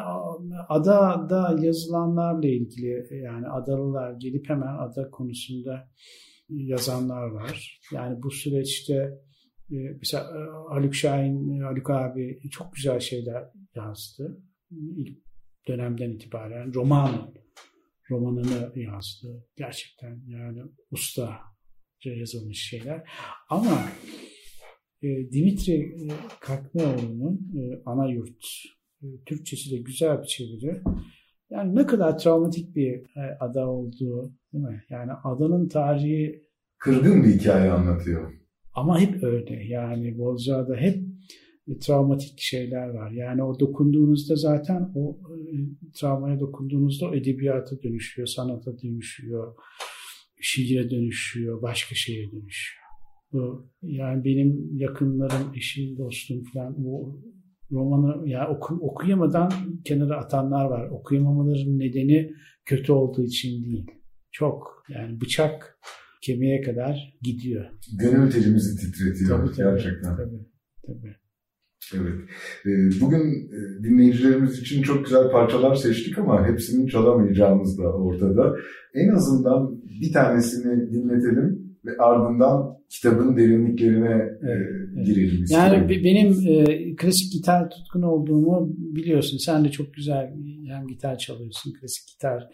[0.69, 5.89] adada yazılanlarla ilgili yani adalılar gelip hemen ada konusunda
[6.49, 7.81] yazanlar var.
[7.93, 8.95] Yani bu süreçte
[9.71, 10.41] e, mesela e,
[10.75, 13.45] Haluk Şahin, Haluk abi çok güzel şeyler
[13.75, 14.43] yazdı.
[14.71, 15.19] İlk
[15.69, 17.35] dönemden itibaren roman
[18.11, 19.47] romanını yazdı.
[19.57, 21.39] Gerçekten yani usta
[22.05, 23.09] yazılmış şeyler.
[23.49, 23.83] Ama
[25.03, 25.97] e, Dimitri
[26.41, 27.53] Kakmeoğlu'nun
[27.87, 28.45] ana yurt
[29.27, 30.83] Türkçesi de güzel bir çeviri.
[31.51, 33.03] Yani ne kadar travmatik bir
[33.41, 34.85] ada olduğu değil mi?
[34.91, 36.43] Yani adanın tarihi
[36.79, 38.33] kırgın bir hikaye anlatıyor.
[38.75, 39.65] Ama hep öyle.
[39.65, 41.05] Yani Bozcaada hep
[41.81, 43.11] travmatik şeyler var.
[43.11, 45.19] Yani o dokunduğunuzda zaten o
[45.95, 49.55] travmaya dokunduğunuzda o edebiyata dönüşüyor, sanata dönüşüyor,
[50.41, 52.86] şiire dönüşüyor, başka şeye dönüşüyor.
[53.33, 57.23] Bu, yani benim yakınlarım, eşim, dostum falan bu
[57.71, 59.53] romanı ya oku, okuyamadan
[59.85, 60.91] kenara atanlar var.
[60.91, 62.33] Okuyamamaların nedeni
[62.65, 63.87] kötü olduğu için değil.
[64.33, 65.79] Çok yani bıçak
[66.23, 67.65] kemiğe kadar gidiyor.
[67.99, 70.17] Gönül telimizi titretiyor tabii, tabii, gerçekten.
[70.17, 70.47] Tabii,
[70.87, 71.17] tabii.
[71.95, 72.15] Evet.
[72.67, 78.57] Ee, bugün e, dinleyicilerimiz için çok güzel parçalar seçtik ama hepsini çalamayacağımız da ortada.
[78.95, 81.56] En azından bir tanesini dinletelim
[81.87, 85.73] ve ardından kitabın derinliklerine evet, e, girelim istiyorum.
[85.73, 89.39] Yani benim e, klasik gitar tutkun olduğumu biliyorsun.
[89.39, 90.35] Sen de çok güzel
[90.69, 91.73] hem gitar çalıyorsun.
[91.73, 92.49] Klasik gitar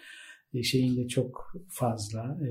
[0.54, 2.48] e, şeyinde çok fazla e,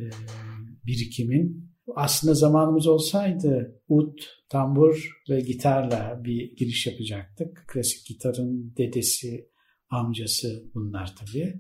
[0.86, 1.72] birikimin.
[1.96, 4.18] Aslında zamanımız olsaydı ud,
[4.50, 7.66] tambur ve gitarla bir giriş yapacaktık.
[7.68, 9.50] Klasik gitarın dedesi,
[9.90, 11.54] amcası bunlar tabii.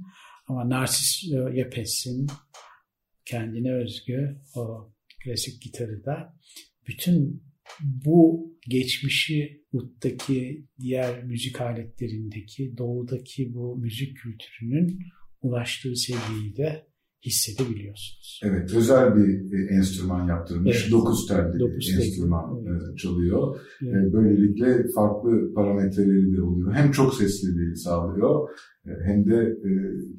[0.48, 2.28] Ama Narsis Yepes'in
[3.26, 4.92] kendine özgü o
[5.24, 6.38] klasik gitarı da.
[6.88, 7.44] Bütün
[7.80, 15.00] bu geçmişi Ud'daki diğer müzik aletlerindeki doğudaki bu müzik kültürünün
[15.42, 16.91] ulaştığı seviyeyi de
[17.26, 18.42] hissedebiliyorsunuz.
[18.44, 20.82] Evet, özel bir e, enstrüman yaptırmış.
[20.82, 20.92] Evet.
[20.92, 22.82] Dokuz telli bir enstrüman evet.
[22.94, 23.60] E, çalıyor.
[23.84, 24.10] Evet.
[24.10, 26.74] E, böylelikle farklı parametreleri de oluyor.
[26.74, 28.50] Hem çok sesliliği sağlıyor
[28.86, 29.58] hem de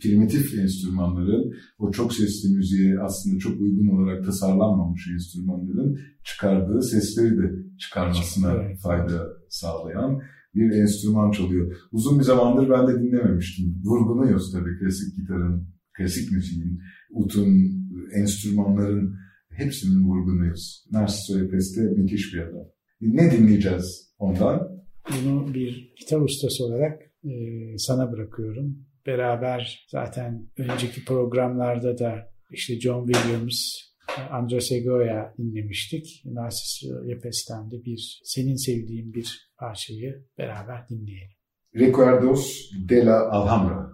[0.03, 7.53] primitif enstrümanların o çok sesli müziğe aslında çok uygun olarak tasarlanmamış enstrümanların çıkardığı sesleri de
[7.79, 8.79] çıkarmasına evet.
[8.83, 10.21] fayda sağlayan
[10.55, 11.77] bir enstrüman çalıyor.
[11.93, 13.83] Uzun bir zamandır ben de dinlememiştim.
[13.85, 17.49] Vurgunuyoruz tabii klasik gitarın klasik müziğin, utun,
[18.15, 19.17] enstrümanların
[19.51, 20.87] hepsinin vurgunuyuz.
[20.91, 22.67] Narciso Epes de müthiş bir adam.
[23.01, 24.69] Ne dinleyeceğiz ondan?
[25.11, 27.33] Bunu bir gitar ustası olarak e,
[27.79, 28.87] sana bırakıyorum.
[29.07, 33.59] Beraber zaten önceki programlarda da işte John Williams,
[34.31, 36.23] Andres Egoya dinlemiştik.
[36.25, 41.37] Narciso Epes'ten de bir senin sevdiğin bir parçayı beraber dinleyelim.
[41.75, 43.93] Recuerdos de la Alhambra.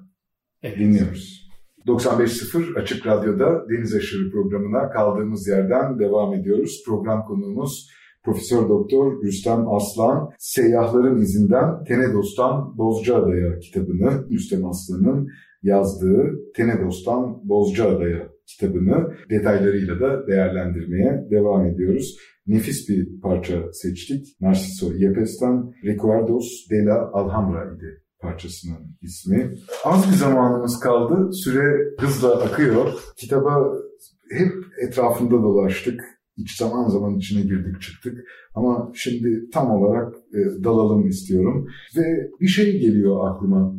[0.62, 0.78] Evet.
[0.78, 1.47] Dinliyoruz.
[1.86, 6.82] 95.0 Açık Radyo'da Deniz Aşırı programına kaldığımız yerden devam ediyoruz.
[6.86, 7.88] Program konuğumuz
[8.24, 15.28] Profesör Doktor Rüstem Aslan, Seyyahların İzinden Tenedos'tan Bozcaada'ya kitabını, Rüstem Aslan'ın
[15.62, 22.16] yazdığı Tenedos'tan Bozcaada'ya kitabını detaylarıyla da değerlendirmeye devam ediyoruz.
[22.46, 24.26] Nefis bir parça seçtik.
[24.40, 29.54] Narciso Yepes'ten Recuerdos de la Alhambra idi parçasının ismi.
[29.84, 31.32] Az bir zamanımız kaldı.
[31.32, 32.92] Süre hızla akıyor.
[33.16, 33.72] Kitaba
[34.30, 34.52] hep
[34.82, 36.00] etrafında dolaştık.
[36.36, 38.18] İç zaman zaman içine girdik çıktık.
[38.54, 41.68] Ama şimdi tam olarak e, dalalım istiyorum.
[41.96, 43.74] Ve bir şey geliyor aklıma.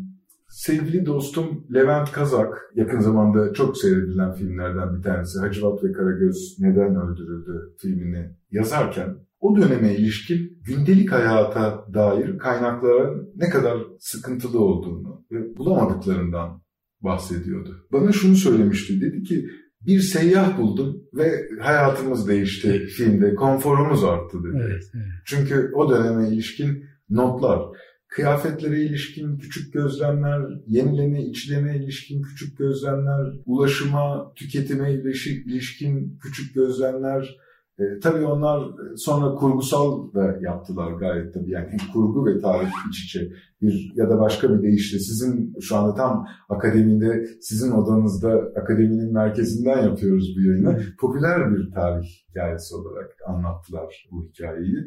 [0.49, 6.95] Sevgili dostum Levent Kazak, yakın zamanda çok seyredilen filmlerden bir tanesi Hacivat ve Karagöz Neden
[6.95, 15.57] Öldürüldü filmini yazarken o döneme ilişkin gündelik hayata dair kaynakların ne kadar sıkıntılı olduğunu ve
[15.57, 16.61] bulamadıklarından
[17.01, 17.87] bahsediyordu.
[17.91, 19.49] Bana şunu söylemişti, dedi ki
[19.81, 22.89] bir seyyah buldum ve hayatımız değişti evet.
[22.89, 24.63] filmde, konforumuz arttı dedi.
[24.65, 25.05] Evet, evet.
[25.25, 27.59] Çünkü o döneme ilişkin notlar,
[28.07, 37.37] kıyafetlere ilişkin küçük gözlemler, yenilene içlene ilişkin küçük gözlemler, ulaşıma, tüketime ilişkin küçük gözlemler,
[37.79, 41.51] e, tabii onlar e, sonra kurgusal da yaptılar gayet tabii.
[41.51, 45.75] Yani hem kurgu ve tarih iç içe bir ya da başka bir deyişle sizin şu
[45.75, 50.79] anda tam akademide sizin odanızda akademinin merkezinden yapıyoruz bu yayını.
[50.99, 54.77] Popüler bir tarih hikayesi olarak anlattılar bu hikayeyi.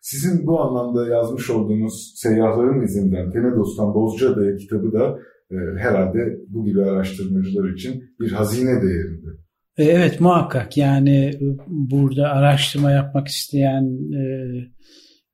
[0.00, 5.18] Sizin bu anlamda yazmış olduğunuz Seyyahların İzinden Tenedos'tan Bozcaada'ya kitabı da
[5.50, 9.41] e, herhalde bu gibi araştırmacılar için bir hazine değerinde.
[9.76, 13.98] E, evet muhakkak yani e, burada araştırma yapmak isteyen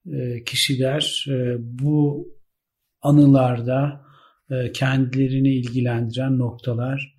[0.06, 1.26] e, kişiler
[1.60, 2.28] bu
[3.02, 4.00] anılarda
[4.74, 7.18] kendilerini ilgilendiren noktalar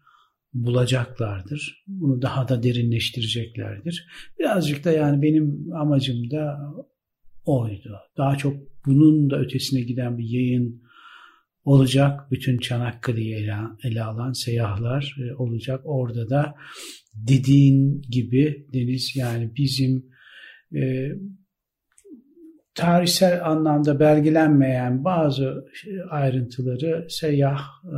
[0.54, 1.84] bulacaklardır.
[1.88, 4.08] Bunu daha da derinleştireceklerdir.
[4.40, 6.60] Birazcık da yani benim amacım da
[7.46, 8.00] oydu.
[8.18, 8.54] Daha çok
[8.86, 10.82] bunun da ötesine giden bir yayın
[11.70, 12.32] olacak.
[12.32, 15.82] Bütün Çanakkale'yi ele, ele alan seyyahlar e, olacak.
[15.84, 16.56] Orada da
[17.14, 20.06] dediğin gibi Deniz yani bizim
[20.76, 21.10] e,
[22.76, 25.66] tarihsel anlamda belgelenmeyen bazı
[26.10, 27.98] ayrıntıları seyyah e,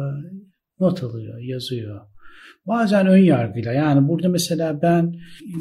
[0.79, 2.01] not alıyor, yazıyor.
[2.67, 5.13] Bazen ön yargıyla yani burada mesela ben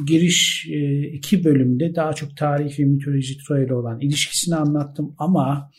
[0.07, 5.71] giriş e, iki bölümde daha çok tarih ve mitoloji Troya olan ilişkisini anlattım ama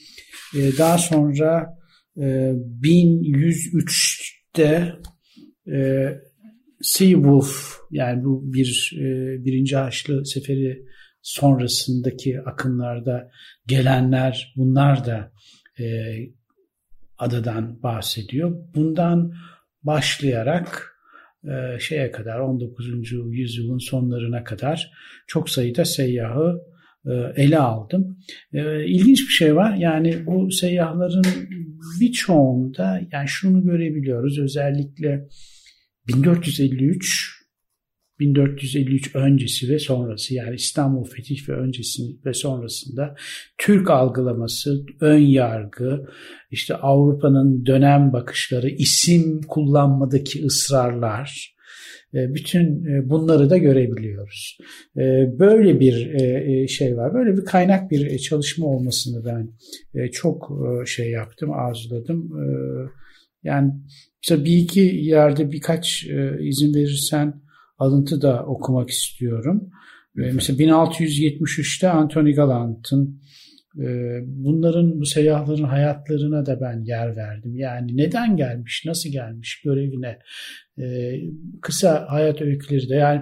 [0.56, 1.81] e, daha sonra e,
[2.18, 4.96] 1103'te
[5.68, 6.10] e,
[6.82, 9.06] Seawolf yani bu bir e,
[9.46, 10.86] birinci Haçlı Seferi
[11.22, 13.32] sonrasındaki akımlarda
[13.68, 15.32] gelenler bunlar da
[15.80, 16.16] e,
[17.18, 18.52] adadan bahsediyor.
[18.76, 19.34] Bundan
[19.84, 20.98] başlayarak
[21.44, 23.12] e, şeye kadar 19.
[23.32, 24.92] yüzyılın sonlarına kadar
[25.28, 26.71] çok sayıda seyyahı
[27.36, 28.18] ele aldım.
[28.54, 29.76] E, ilginç bir şey var.
[29.76, 31.24] Yani bu seyyahların
[32.02, 34.40] birçoğunda yani şunu görebiliyoruz.
[34.40, 35.28] Özellikle
[36.08, 37.42] 1453
[38.20, 43.16] 1453 öncesi ve sonrası yani İstanbul Fetih ve öncesi ve sonrasında
[43.58, 46.06] Türk algılaması, ön yargı,
[46.52, 51.61] işte Avrupa'nın dönem bakışları, isim kullanmadaki ısrarlar, e,
[52.14, 54.58] bütün e, bunları da görebiliyoruz.
[54.98, 55.02] E,
[55.40, 56.18] böyle bir
[56.68, 57.14] şey var.
[57.14, 59.50] Böyle bir kaynak bir çalışma olmasını ben
[60.12, 60.52] çok
[60.86, 62.32] şey yaptım, arzuladım.
[63.44, 63.74] Yani
[64.24, 66.04] mesela bir iki yerde birkaç
[66.40, 67.42] izin verirsen
[67.78, 69.70] alıntı da okumak istiyorum.
[70.16, 73.22] Mesela 1673'te Anthony Gallant'ın
[74.26, 77.56] bunların bu seyyahların hayatlarına da ben yer verdim.
[77.56, 80.20] Yani neden gelmiş, nasıl gelmiş görevine
[81.62, 83.22] kısa hayat öyküleri de yani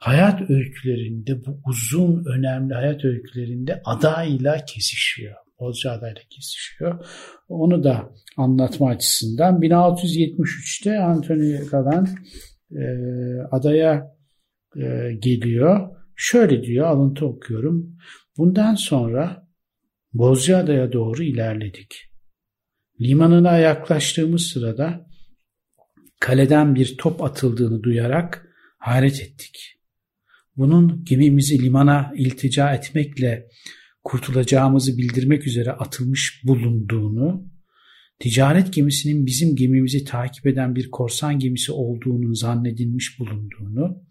[0.00, 5.34] hayat öykülerinde bu uzun önemli hayat öykülerinde adayla kesişiyor.
[5.60, 7.06] Bozcaada'yla kesişiyor.
[7.48, 12.06] Onu da anlatma açısından 1673'te Anthony Galland
[12.72, 12.84] e,
[13.50, 14.16] adaya
[14.76, 15.88] e, geliyor.
[16.16, 17.96] Şöyle diyor alıntı okuyorum.
[18.38, 19.43] Bundan sonra
[20.14, 21.94] Bozcaada'ya doğru ilerledik.
[23.00, 25.06] Limanına yaklaştığımız sırada
[26.20, 28.46] kaleden bir top atıldığını duyarak
[28.78, 29.80] hayret ettik.
[30.56, 33.48] Bunun gemimizi limana iltica etmekle
[34.04, 37.50] kurtulacağımızı bildirmek üzere atılmış bulunduğunu,
[38.18, 44.02] ticaret gemisinin bizim gemimizi takip eden bir korsan gemisi olduğunun zannedilmiş bulunduğunu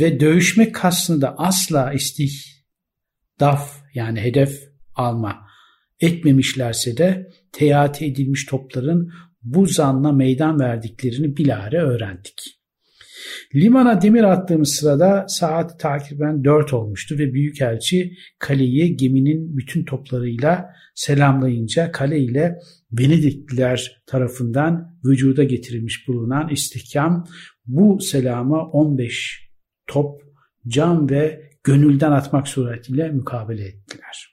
[0.00, 5.46] ve dövüşme kastını da asla istihdaf yani hedef alma
[6.00, 9.12] etmemişlerse de teati edilmiş topların
[9.42, 12.62] bu zanla meydan verdiklerini bilare öğrendik.
[13.54, 21.92] Limana demir attığımız sırada saat takiben dört olmuştu ve Büyükelçi kaleyi geminin bütün toplarıyla selamlayınca
[21.92, 22.58] kale ile
[22.92, 27.26] Venedikliler tarafından vücuda getirilmiş bulunan istihkam
[27.66, 29.48] bu selama 15
[29.86, 30.22] top
[30.68, 34.31] can ve gönülden atmak suretiyle mukabele ettiler.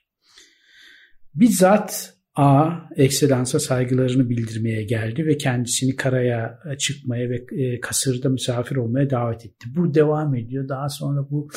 [1.34, 2.70] Bizzat A.
[2.96, 9.66] Ekselansa saygılarını bildirmeye geldi ve kendisini karaya çıkmaya ve e, kasırda misafir olmaya davet etti.
[9.76, 10.68] Bu devam ediyor.
[10.68, 11.48] Daha sonra bu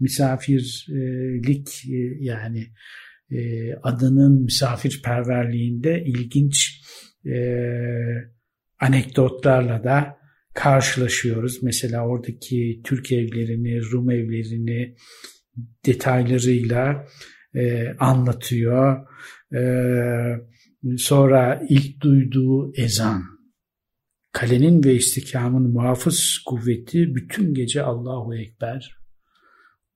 [0.00, 2.66] misafirlik e, yani
[3.30, 6.82] e, adının misafirperverliğinde ilginç
[8.80, 10.16] anekdotlarla da
[10.54, 11.62] karşılaşıyoruz.
[11.62, 14.94] Mesela oradaki Türk evlerini, Rum evlerini
[15.86, 17.06] detaylarıyla
[17.98, 19.06] anlatıyor
[19.54, 23.22] ee, sonra ilk duyduğu ezan,
[24.32, 28.96] kalenin ve istikamın muhafız kuvveti bütün gece Allahu Ekber,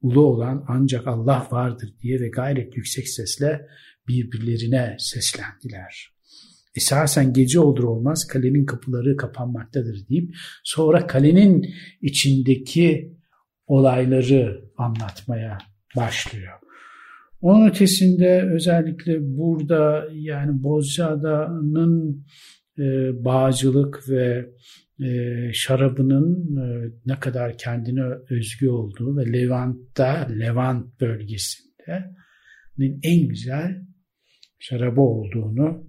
[0.01, 3.67] ulu olan ancak Allah vardır diye ve gayret yüksek sesle
[4.09, 6.17] birbirlerine seslendiler.
[6.77, 10.35] Esasen gece olur olmaz kalenin kapıları kapanmaktadır deyip
[10.65, 13.17] sonra kalenin içindeki
[13.67, 15.59] olayları anlatmaya
[15.97, 16.66] başlıyor.
[17.41, 22.25] Onun ötesinde özellikle burada yani Bozcaada'nın
[22.79, 22.85] e,
[23.25, 24.51] bağcılık ve
[25.01, 32.13] e, şarabının e, ne kadar kendine özgü olduğu ve Levant'ta, Levant bölgesinde
[33.03, 33.83] en güzel
[34.59, 35.87] şarabı olduğunu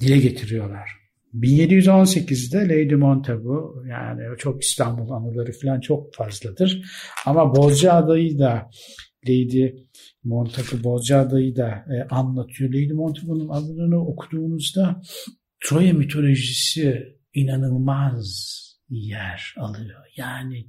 [0.00, 0.90] dile getiriyorlar.
[1.34, 6.82] 1718'de Lady Montagu yani çok İstanbul anıları falan çok fazladır.
[7.26, 8.70] Ama Bozcaada'yı da
[9.28, 9.74] Lady
[10.24, 12.70] Montagu Bozcaada'yı da e, anlatıyor.
[12.70, 15.02] Lady Montagu'nun adını okuduğunuzda
[15.60, 18.58] Troya mitolojisi inanılmaz
[18.88, 20.00] yer alıyor.
[20.16, 20.66] Yani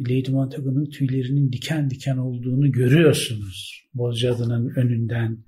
[0.00, 5.44] Lady Montagu'nun tüylerinin diken diken olduğunu görüyorsunuz Bozcaada'nın önünden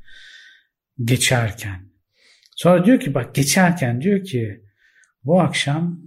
[1.05, 1.91] geçerken.
[2.57, 4.65] Sonra diyor ki bak geçerken diyor ki
[5.25, 6.01] bu akşam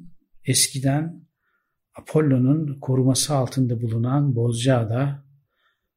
[0.45, 1.25] eskiden
[1.95, 5.28] Apollo'nun koruması altında bulunan Bozcaada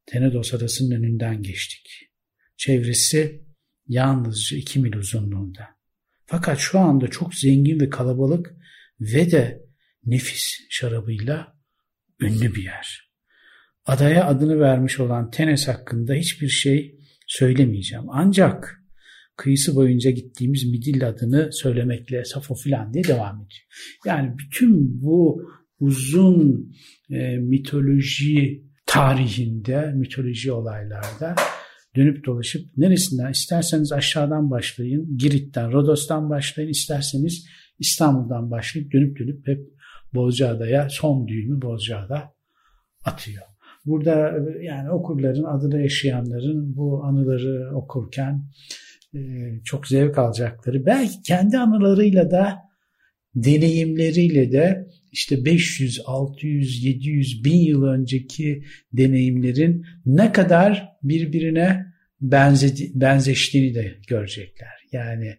[0.07, 2.11] Tenedos Adası'nın önünden geçtik.
[2.57, 3.44] Çevresi
[3.88, 5.68] yalnızca iki mil uzunluğunda.
[6.26, 8.55] Fakat şu anda çok zengin ve kalabalık
[9.00, 9.62] ve de
[10.05, 11.57] nefis şarabıyla
[12.20, 13.12] ünlü bir yer.
[13.86, 18.05] Adaya adını vermiş olan Tenes hakkında hiçbir şey söylemeyeceğim.
[18.09, 18.82] Ancak
[19.36, 23.66] kıyısı boyunca gittiğimiz Midil adını söylemekle Safo filan diye devam ediyor.
[24.07, 25.42] Yani bütün bu
[25.80, 26.72] uzun
[27.11, 31.34] e, mitoloji tarihinde, mitoloji olaylarda
[31.97, 37.47] dönüp dolaşıp neresinden isterseniz aşağıdan başlayın, Girit'ten, Rodos'tan başlayın, isterseniz
[37.78, 39.61] İstanbul'dan başlayıp dönüp dönüp hep
[40.14, 42.34] Bozcaada'ya son düğümü Bozcaada
[43.05, 43.43] atıyor.
[43.86, 44.32] Burada
[44.62, 48.43] yani okurların, adada yaşayanların bu anıları okurken
[49.14, 49.20] e,
[49.64, 52.59] çok zevk alacakları, belki kendi anılarıyla da
[53.34, 61.86] deneyimleriyle de işte 500, 600, 700, 1000 yıl önceki deneyimlerin ne kadar birbirine
[62.20, 64.68] benzedi, benzeştiğini de görecekler.
[64.92, 65.38] Yani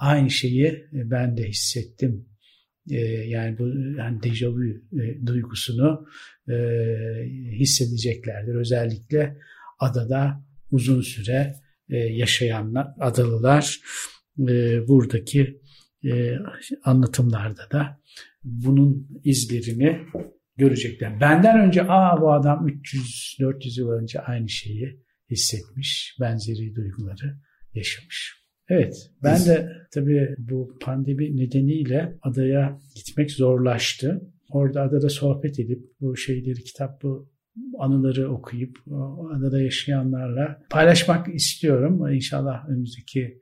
[0.00, 2.26] aynı şeyi ben de hissettim.
[2.90, 3.68] Ee, yani bu
[3.98, 6.06] yani dejavu e, duygusunu
[6.48, 6.54] e,
[7.52, 8.54] hissedeceklerdir.
[8.54, 9.36] Özellikle
[9.78, 11.54] adada uzun süre
[11.90, 13.80] e, yaşayanlar, adalılar
[14.88, 15.60] buradaki
[16.84, 18.00] anlatımlarda da
[18.44, 20.00] bunun izlerini
[20.56, 21.20] görecekler.
[21.20, 25.00] Benden önce aa bu adam 300-400 yıl önce aynı şeyi
[25.30, 27.36] hissetmiş, benzeri duyguları
[27.74, 28.46] yaşamış.
[28.68, 34.20] Evet, ben de tabii bu pandemi nedeniyle adaya gitmek zorlaştı.
[34.50, 37.30] Orada adada sohbet edip bu şeyleri, kitap bu
[37.78, 38.78] anıları okuyup
[39.32, 42.14] adada yaşayanlarla paylaşmak istiyorum.
[42.14, 43.40] İnşallah önümüzdeki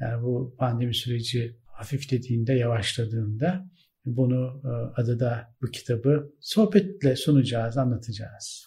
[0.00, 3.70] yani bu pandemi süreci hafiflediğinde, yavaşladığında
[4.04, 8.66] bunu e, adada bu kitabı sohbetle sunacağız, anlatacağız.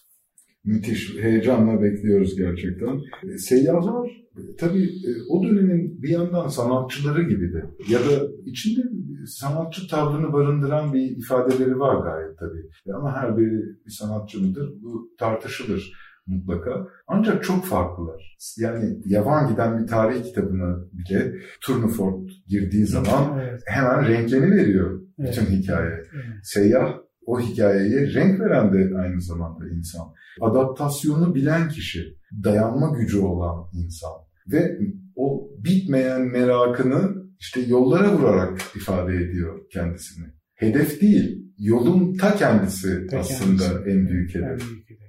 [0.64, 3.02] Müthiş, heyecanla bekliyoruz gerçekten.
[3.34, 4.12] E, seyyahlar
[4.60, 7.66] tabii e, o dönemin bir yandan sanatçıları gibiydi.
[7.90, 8.82] Ya da içinde
[9.26, 12.94] sanatçı tavrını barındıran bir ifadeleri var gayet tabii.
[12.96, 14.70] Ama her biri bir sanatçı mıdır?
[14.82, 15.92] Bu tartışılır
[16.30, 16.88] mutlaka.
[17.08, 18.38] Ancak çok farklılar.
[18.58, 23.62] Yani yavan giden bir tarih kitabına bile Turnefort girdiği zaman evet.
[23.66, 25.30] hemen renkleni veriyor evet.
[25.30, 25.90] bütün hikaye.
[25.90, 26.26] Evet.
[26.44, 30.08] Seyyah o hikayeye renk veren de aynı zamanda insan.
[30.42, 34.12] Adaptasyonu bilen kişi, dayanma gücü olan insan
[34.52, 34.80] ve
[35.16, 40.26] o bitmeyen merakını işte yollara vurarak ifade ediyor kendisini.
[40.56, 43.90] Hedef değil, yolun ta kendisi ta aslında kendisi.
[43.90, 44.52] en büyük hedef.
[44.52, 45.09] En büyük hedef.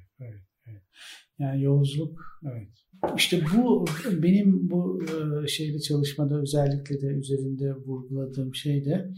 [1.41, 2.69] Yani yolculuk, evet.
[3.17, 3.85] İşte bu
[4.23, 9.11] benim bu e, şeyde çalışmada özellikle de üzerinde vurguladığım şey de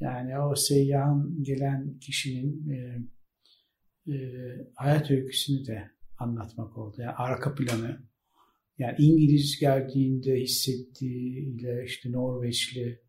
[0.00, 2.98] yani o seyyahın gelen kişinin e,
[4.12, 4.16] e,
[4.74, 6.96] hayat öyküsünü de anlatmak oldu.
[6.98, 8.10] Yani arka planı.
[8.78, 13.00] Yani İngiliz geldiğinde hissettiğiyle işte Norveçli,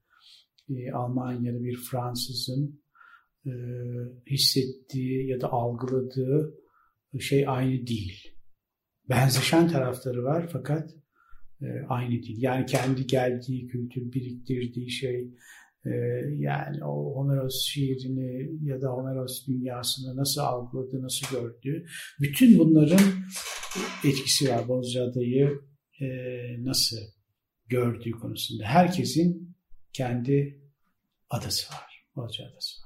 [0.70, 2.82] e, Almanyalı bir Fransızın
[3.46, 3.52] e,
[4.30, 6.56] hissettiği ya da algıladığı
[7.20, 8.41] şey aynı değil.
[9.12, 10.92] Benzeşen tarafları var fakat
[11.62, 12.42] e, aynı değil.
[12.42, 15.32] Yani kendi geldiği kültür, biriktirdiği şey,
[15.86, 15.90] ee,
[16.38, 21.86] yani o Homeros şiirini ya da Homeros dünyasını nasıl algıladı, nasıl gördü.
[22.20, 23.02] Bütün bunların
[24.04, 25.62] etkisi var Bozcaada'yı
[26.02, 26.08] e,
[26.66, 26.98] nasıl
[27.68, 28.64] gördüğü konusunda.
[28.64, 29.56] Herkesin
[29.94, 30.62] kendi
[31.30, 32.06] adası var.
[32.16, 32.81] Bozcaada'sı.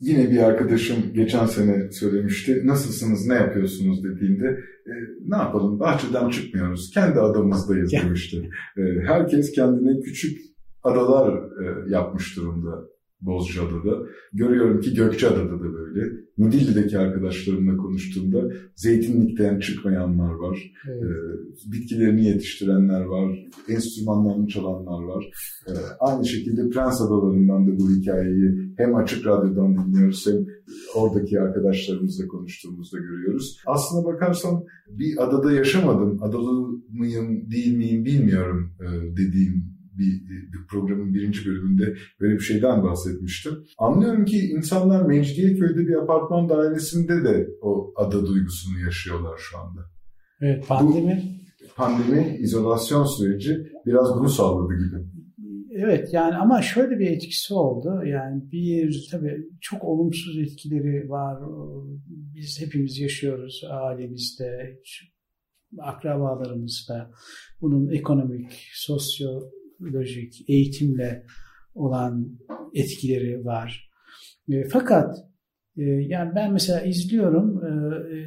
[0.00, 2.62] Yine bir arkadaşım geçen sene söylemişti.
[2.64, 4.46] Nasılsınız, ne yapıyorsunuz dediğinde
[4.86, 4.92] e,
[5.26, 6.90] ne yapalım bahçeden çıkmıyoruz.
[6.94, 8.50] Kendi adamızdayız demişti.
[8.76, 10.38] E, herkes kendine küçük
[10.82, 14.06] adalar e, yapmış durumda Bozcaada'da.
[14.32, 16.12] Görüyorum ki Gökçeada'da da böyle.
[16.36, 20.72] Midilli'deki arkadaşlarımla konuştuğumda zeytinlikten çıkmayanlar var.
[20.88, 21.02] Evet.
[21.02, 23.38] E, bitkilerini yetiştirenler var.
[23.68, 25.24] Enstrümanlarını çalanlar var.
[25.66, 30.46] E, aynı şekilde Prens Adaları'ndan da bu hikayeyi hem açık radyodan dinliyoruz hem
[30.94, 33.58] oradaki arkadaşlarımızla konuştuğumuzda görüyoruz.
[33.66, 36.22] Aslına bakarsan bir adada yaşamadım.
[36.22, 42.82] Adalı mıyım değil miyim bilmiyorum e, dediğim bir, bir programın birinci bölümünde böyle bir şeyden
[42.82, 43.52] bahsetmiştim.
[43.78, 49.80] Anlıyorum ki insanlar Mecidiyeköy'de bir apartman dairesinde de o ada duygusunu yaşıyorlar şu anda.
[50.40, 51.22] Evet pandemi.
[51.62, 55.04] Bu, pandemi, izolasyon süreci biraz bunu sağladı gibi.
[55.70, 58.02] Evet yani ama şöyle bir etkisi oldu.
[58.06, 61.42] Yani bir tabii çok olumsuz etkileri var.
[62.34, 64.80] Biz hepimiz yaşıyoruz ailemizde,
[65.78, 67.10] akrabalarımızda.
[67.60, 69.40] Bunun ekonomik, sosyo
[69.80, 71.26] psikolojik eğitimle
[71.74, 72.38] olan
[72.74, 73.90] etkileri var.
[74.48, 75.18] E, fakat
[75.76, 78.20] e, yani ben mesela izliyorum e, e,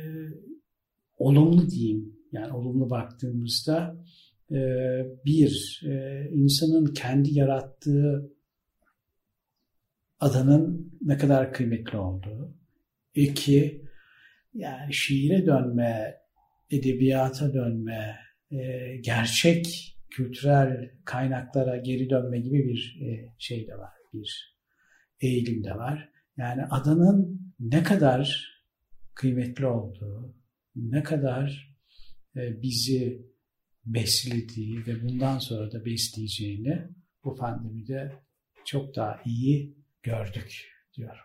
[1.18, 4.04] olumlu diyeyim yani olumlu baktığımızda
[4.52, 4.58] e,
[5.26, 8.34] bir e, insanın kendi yarattığı
[10.20, 12.56] adanın ne kadar kıymetli olduğu.
[13.16, 13.82] İki,
[14.54, 16.16] yani şiire dönme,
[16.72, 18.16] edebiyata dönme,
[18.52, 18.58] e,
[18.97, 24.57] gerçek kültürel kaynaklara geri dönme gibi bir e, şey de var, bir
[25.22, 26.10] eğilim de var.
[26.38, 28.49] Yani adanın ne kadar
[29.14, 30.36] kıymetli olduğu,
[30.76, 31.76] ne kadar
[32.36, 33.30] e, bizi
[33.86, 36.88] beslediği ve bundan sonra da besleyeceğini
[37.24, 38.12] bu pandemide
[38.66, 41.24] çok daha iyi gördük diyorum.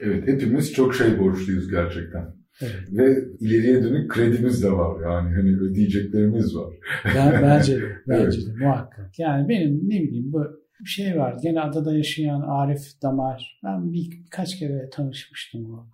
[0.00, 2.39] Evet, hepimiz çok şey borçluyuz gerçekten.
[2.62, 2.88] Evet.
[2.90, 6.74] Ve ileriye dönük kredimiz de var yani hani ödeyeceklerimiz var.
[7.14, 8.58] Ben, bence de, bence evet.
[8.58, 9.18] de muhakkak.
[9.18, 11.36] Yani benim ne bileyim bu bir şey var.
[11.42, 13.60] Gene adada yaşayan Arif Damar.
[13.64, 15.90] Ben bir, birkaç kere tanışmıştım o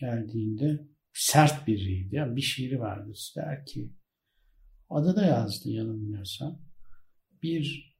[0.00, 0.88] geldiğinde.
[1.12, 2.16] Sert biriydi.
[2.16, 3.12] Yani bir şiiri vardı.
[3.36, 3.92] Der ki
[4.90, 6.58] adada yazdı yanılmıyorsam.
[7.42, 7.96] Bir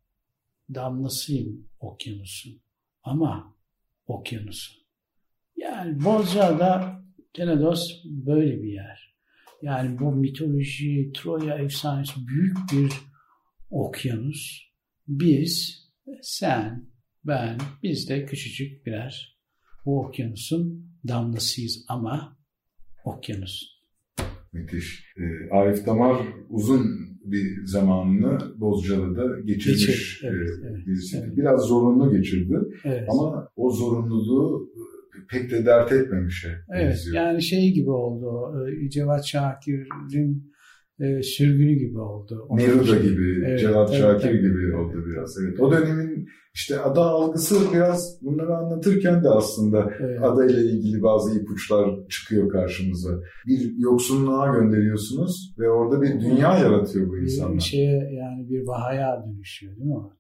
[0.75, 2.63] damlasıyım okyanusun
[3.03, 3.57] ama
[4.07, 4.85] okyanusun.
[5.57, 7.04] Yani Bozcaada
[7.35, 9.15] Tenedos böyle bir yer.
[9.63, 12.93] Yani bu mitoloji, Troya efsanesi büyük bir
[13.71, 14.61] okyanus.
[15.09, 15.83] Biz,
[16.23, 16.87] sen,
[17.25, 19.39] ben, biz de küçücük birer
[19.87, 22.37] bu okyanusun damlasıyız ama
[23.05, 23.63] okyanus.
[24.53, 25.15] Müthiş.
[25.17, 26.85] Ee, Arif Damar uzun
[27.25, 31.17] bir zamanını Bozcaada'da geçirmiş Geçir, evet, e, evet, birisi.
[31.25, 31.37] evet.
[31.37, 33.09] Biraz zorunlu geçirdi Evet.
[33.11, 34.71] ama o zorunluluğu
[35.31, 37.17] pek de dert etmemişe Evet benziyor.
[37.17, 38.55] yani şey gibi oldu.
[38.87, 40.55] e, Cevat Şakir'in
[41.01, 42.47] e, sürgünü gibi oldu.
[42.49, 44.39] Onun Neruda için- gibi, Evet, Cevat tabii, Şakir tabii.
[44.41, 45.37] gibi oldu biraz.
[45.43, 45.61] Evet.
[45.61, 50.23] O dönemin işte ada algısı biraz bunları anlatırken de aslında Evet.
[50.23, 53.11] adayla ilgili bazı ipuçlar çıkıyor karşımıza.
[53.47, 57.61] Bir yoksunluğa gönderiyorsunuz ve orada bir dünya yaratıyor bu bir insanlar.
[57.61, 60.13] şeye yani bir vahaya dönüşüyor değil mi o?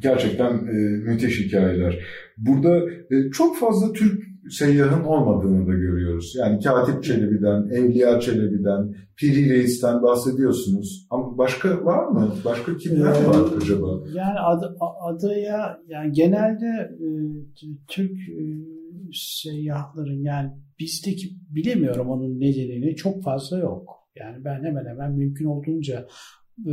[0.00, 0.72] Gerçekten e,
[1.10, 1.98] müthiş hikayeler.
[2.38, 6.34] Burada e, çok fazla Türk seyyahın olmadığını da görüyoruz.
[6.38, 11.06] Yani Katip Çelebi'den, Evliya Çelebi'den, Piri Reis'ten bahsediyorsunuz.
[11.10, 12.34] Ama başka var mı?
[12.44, 13.86] Başka kimler Ee, var acaba?
[14.14, 16.66] Yani ad- adaya yani genelde
[17.00, 17.06] e,
[17.88, 18.42] Türk e,
[19.12, 23.88] seyyahların yani bizdeki bilemiyorum onun nedenini çok fazla yok.
[24.16, 26.06] Yani ben hemen hemen mümkün olduğunca
[26.66, 26.72] e,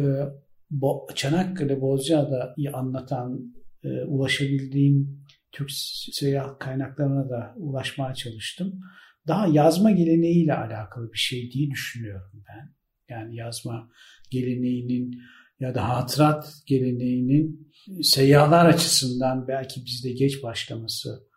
[0.71, 3.53] Bo- Çanakkale Bozcaada'yı anlatan
[3.83, 5.71] e, ulaşabildiğim Türk
[6.11, 8.79] seyyah kaynaklarına da ulaşmaya çalıştım.
[9.27, 12.75] Daha yazma geleneğiyle alakalı bir şey diye düşünüyorum ben.
[13.09, 13.89] Yani yazma
[14.31, 15.21] geleneğinin
[15.59, 21.31] ya da hatırat geleneğinin seyyahlar açısından belki bizde geç başlaması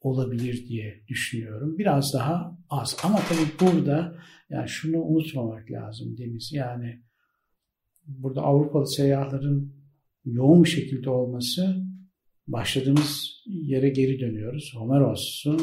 [0.00, 1.78] olabilir diye düşünüyorum.
[1.78, 2.96] Biraz daha az.
[3.02, 4.16] Ama tabii burada
[4.50, 6.50] yani şunu unutmamak lazım Deniz.
[6.52, 7.02] Yani
[8.18, 9.72] burada Avrupalı seyyahların
[10.24, 11.76] yoğun bir şekilde olması
[12.46, 14.72] başladığımız yere geri dönüyoruz.
[14.76, 15.60] Homeros'un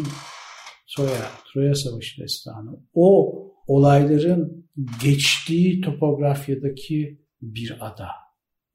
[0.95, 2.79] Troya, Troya Savaşı destanı.
[2.93, 4.69] O olayların
[5.03, 8.07] geçtiği topografyadaki bir ada.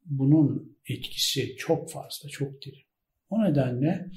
[0.04, 2.86] Bunun etkisi çok fazla, çok derin.
[3.30, 4.10] O nedenle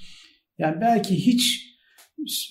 [0.58, 1.76] yani belki hiç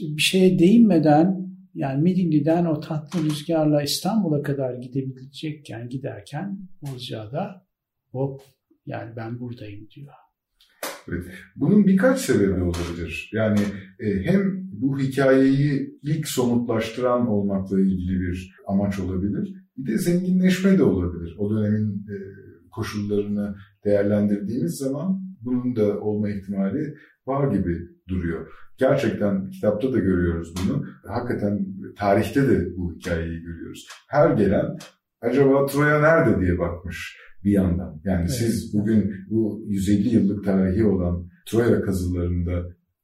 [0.00, 7.66] bir şeye değinmeden yani Midilli'den o tatlı rüzgarla İstanbul'a kadar gidebilecekken giderken Bozcaada
[8.10, 8.40] hop
[8.86, 10.12] yani ben buradayım diyor.
[11.08, 11.24] Evet.
[11.56, 13.30] Bunun birkaç sebebi olabilir.
[13.32, 13.60] Yani
[14.00, 19.54] e, hem bu hikayeyi ilk somutlaştıran olmakla ilgili bir amaç olabilir.
[19.76, 21.34] Bir de zenginleşme de olabilir.
[21.38, 22.16] O dönemin e,
[22.70, 23.54] koşullarını
[23.84, 26.94] değerlendirdiğimiz zaman bunun da olma ihtimali
[27.26, 28.46] var gibi duruyor.
[28.78, 30.84] Gerçekten kitapta da görüyoruz bunu.
[31.08, 31.66] Hakikaten
[31.98, 33.86] tarihte de bu hikayeyi görüyoruz.
[34.08, 34.76] Her gelen
[35.20, 38.00] acaba Troya nerede diye bakmış bir yandan.
[38.04, 38.30] Yani Evet.
[38.30, 42.62] siz bugün bu 150 yıllık tarihi olan Troya kazılarında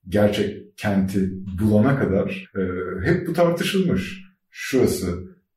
[0.08, 2.62] gerçek kenti bulana kadar e,
[3.06, 4.24] hep bu tartışılmış.
[4.50, 5.06] Şurası,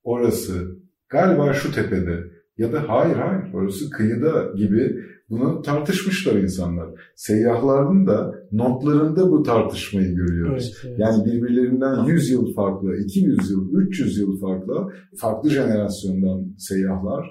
[0.04, 0.78] orası,
[1.10, 2.24] galiba şu tepede
[2.58, 4.96] ya da hayır hayır orası kıyıda gibi
[5.34, 6.90] bunu tartışmışlar insanlar.
[7.16, 10.72] Seyyahların da notlarında bu tartışmayı görüyoruz.
[10.76, 11.00] Evet, evet.
[11.00, 17.30] Yani birbirlerinden 100 yıl farklı, 200 yıl, 300 yıl farklı, farklı jenerasyondan seyyahlar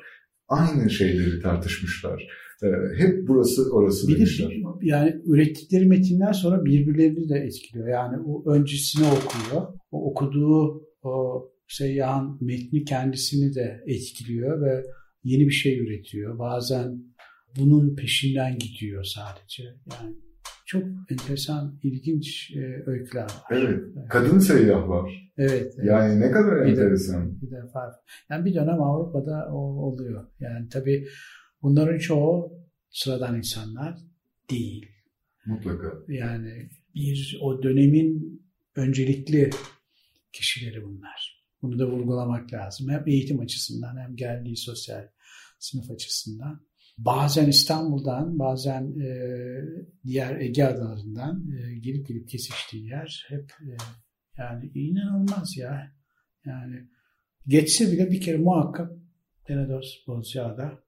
[0.48, 2.28] aynı şeyleri tartışmışlar.
[2.62, 4.52] Ee, hep burası orası Bir de demişler.
[4.82, 7.88] yani ürettikleri metinler sonra birbirlerini de etkiliyor.
[7.88, 9.66] Yani o öncesini okuyor.
[9.90, 14.82] O okuduğu o seyyahın metni kendisini de etkiliyor ve
[15.24, 16.38] yeni bir şey üretiyor.
[16.38, 17.02] Bazen
[17.58, 19.62] bunun peşinden gidiyor sadece.
[19.92, 20.16] Yani
[20.66, 23.42] çok enteresan, ilginç e, öyküler var.
[23.50, 23.80] Evet.
[24.10, 25.32] Kadın seyyah var.
[25.38, 25.74] Evet.
[25.78, 25.86] evet.
[25.86, 27.42] Yani ne kadar Bir de- enteresan.
[27.42, 28.00] Bir defa.
[28.30, 30.26] Yani bir dönem Avrupa'da o oluyor.
[30.40, 31.06] Yani tabii
[31.62, 32.52] bunların çoğu
[32.90, 33.98] sıradan insanlar
[34.50, 34.86] değil.
[35.46, 35.92] Mutlaka.
[36.08, 38.42] Yani bir o dönemin
[38.76, 39.50] öncelikli
[40.32, 41.42] kişileri bunlar.
[41.62, 42.88] Bunu da vurgulamak lazım.
[42.90, 45.08] Hem eğitim açısından hem geldiği sosyal
[45.58, 46.60] sınıf açısından.
[46.98, 49.10] Bazen İstanbul'dan, bazen e,
[50.04, 53.76] diğer Ege adalarından e, gelip gelip kesiştiği yer hep e,
[54.38, 55.92] yani inanılmaz ya.
[56.44, 56.88] Yani
[57.46, 58.92] geçse bile bir kere muhakkak
[59.44, 60.78] Tenedos Bozcaada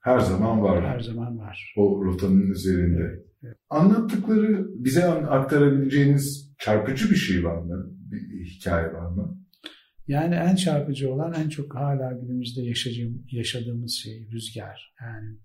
[0.00, 0.84] Her zaman var.
[0.86, 1.74] her zaman var.
[1.76, 3.24] O rotanın üzerinde.
[3.42, 3.56] Evet.
[3.70, 7.86] Anlattıkları bize aktarabileceğiniz çarpıcı bir şey var mı?
[7.90, 9.38] Bir hikaye var mı?
[10.08, 14.94] Yani en çarpıcı olan en çok hala günümüzde yaşadığım, yaşadığımız şey rüzgar.
[15.00, 15.36] Yani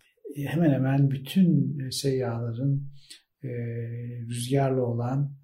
[0.47, 2.91] hemen hemen bütün seyyahların
[3.43, 3.49] e,
[4.29, 5.35] rüzgarla olan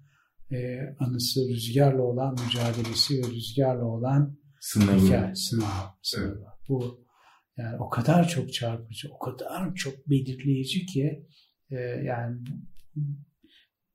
[0.52, 5.06] e, anısı, rüzgarla olan mücadelesi ve rüzgarla olan sınavı.
[5.06, 5.66] Hikaye, sınav,
[6.02, 6.28] sınavı.
[6.28, 6.68] Evet.
[6.68, 7.04] Bu
[7.56, 11.26] yani o kadar çok çarpıcı, o kadar çok belirleyici ki
[11.70, 12.36] e, yani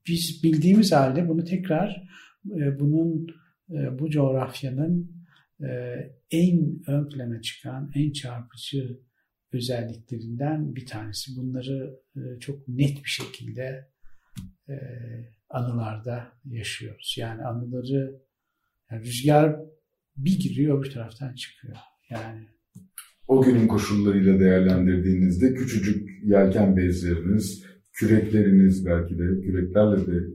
[0.06, 2.02] biz bildiğimiz halde bunu tekrar
[2.46, 3.32] e, bunun e,
[3.68, 5.14] bu coğrafyanın
[5.60, 5.66] e,
[6.30, 9.00] en ön plana çıkan, en çarpıcı
[9.52, 11.36] özelliklerinden bir tanesi.
[11.36, 13.88] Bunları e, çok net bir şekilde
[14.68, 14.74] e,
[15.50, 17.14] anılarda yaşıyoruz.
[17.18, 18.20] Yani anıları
[18.90, 19.56] yani rüzgar
[20.16, 21.76] bir giriyor bir taraftan çıkıyor.
[22.10, 22.46] Yani
[23.28, 30.26] o günün koşullarıyla değerlendirdiğinizde küçücük yelken bezleriniz, kürekleriniz belki de küreklerle de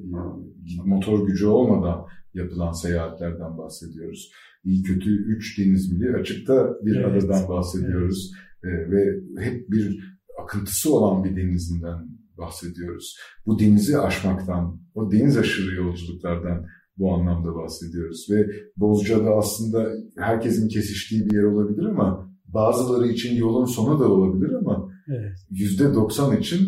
[0.86, 2.06] motor gücü olmadan
[2.40, 4.32] yapılan seyahatlerden bahsediyoruz.
[4.64, 7.24] İyi kötü üç deniz mili açıkta bir evet.
[7.24, 8.32] adadan bahsediyoruz.
[8.32, 8.40] Evet.
[8.64, 10.00] Ee, ve hep bir
[10.44, 13.18] akıntısı olan bir denizinden bahsediyoruz.
[13.46, 16.66] Bu denizi aşmaktan, o deniz aşırı yolculuklardan
[16.98, 18.28] bu anlamda bahsediyoruz.
[18.32, 24.54] Ve Bozca'da aslında herkesin kesiştiği bir yer olabilir ama bazıları için yolun sonu da olabilir
[24.54, 24.90] ama
[25.50, 25.96] yüzde evet.
[25.96, 26.60] %90 için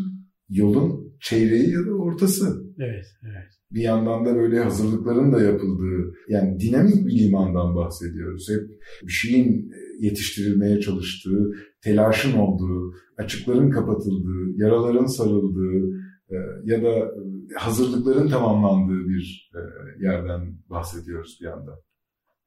[0.49, 2.70] yolun çeyreği ya da ortası.
[2.81, 3.49] Evet, evet.
[3.71, 8.49] Bir yandan da böyle hazırlıkların da yapıldığı, yani dinamik bir limandan bahsediyoruz.
[8.49, 8.69] Hep
[9.03, 11.51] bir şeyin yetiştirilmeye çalıştığı,
[11.83, 15.97] telaşın olduğu, açıkların kapatıldığı, yaraların sarıldığı
[16.29, 17.11] e, ya da
[17.55, 19.61] hazırlıkların tamamlandığı bir e,
[20.05, 21.77] yerden bahsediyoruz bir yandan.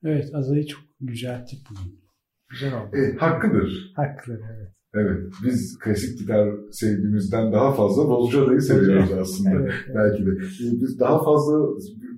[0.04, 2.04] Evet, Azay'ı çok yücelttik bugün.
[2.50, 2.96] Güzel oldu.
[2.96, 3.92] E, hakkıdır.
[3.96, 4.72] Hakkıdır, evet.
[4.94, 9.96] Evet, biz klasik gitar sevdiğimizden daha fazla Bozcaada'yı seviyoruz aslında evet, evet.
[9.96, 10.30] belki de.
[10.30, 11.68] E, biz daha fazla,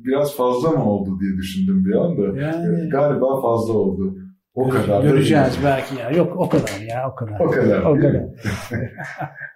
[0.05, 2.41] biraz fazla mı oldu diye düşündüm bir anda.
[2.41, 4.17] Yani, Galiba fazla oldu.
[4.55, 5.03] O kadar.
[5.03, 6.11] Göreceğiz belki ya.
[6.11, 7.41] Yok o kadar ya o kadar.
[7.41, 7.83] O kadar.
[7.83, 8.25] O kadar.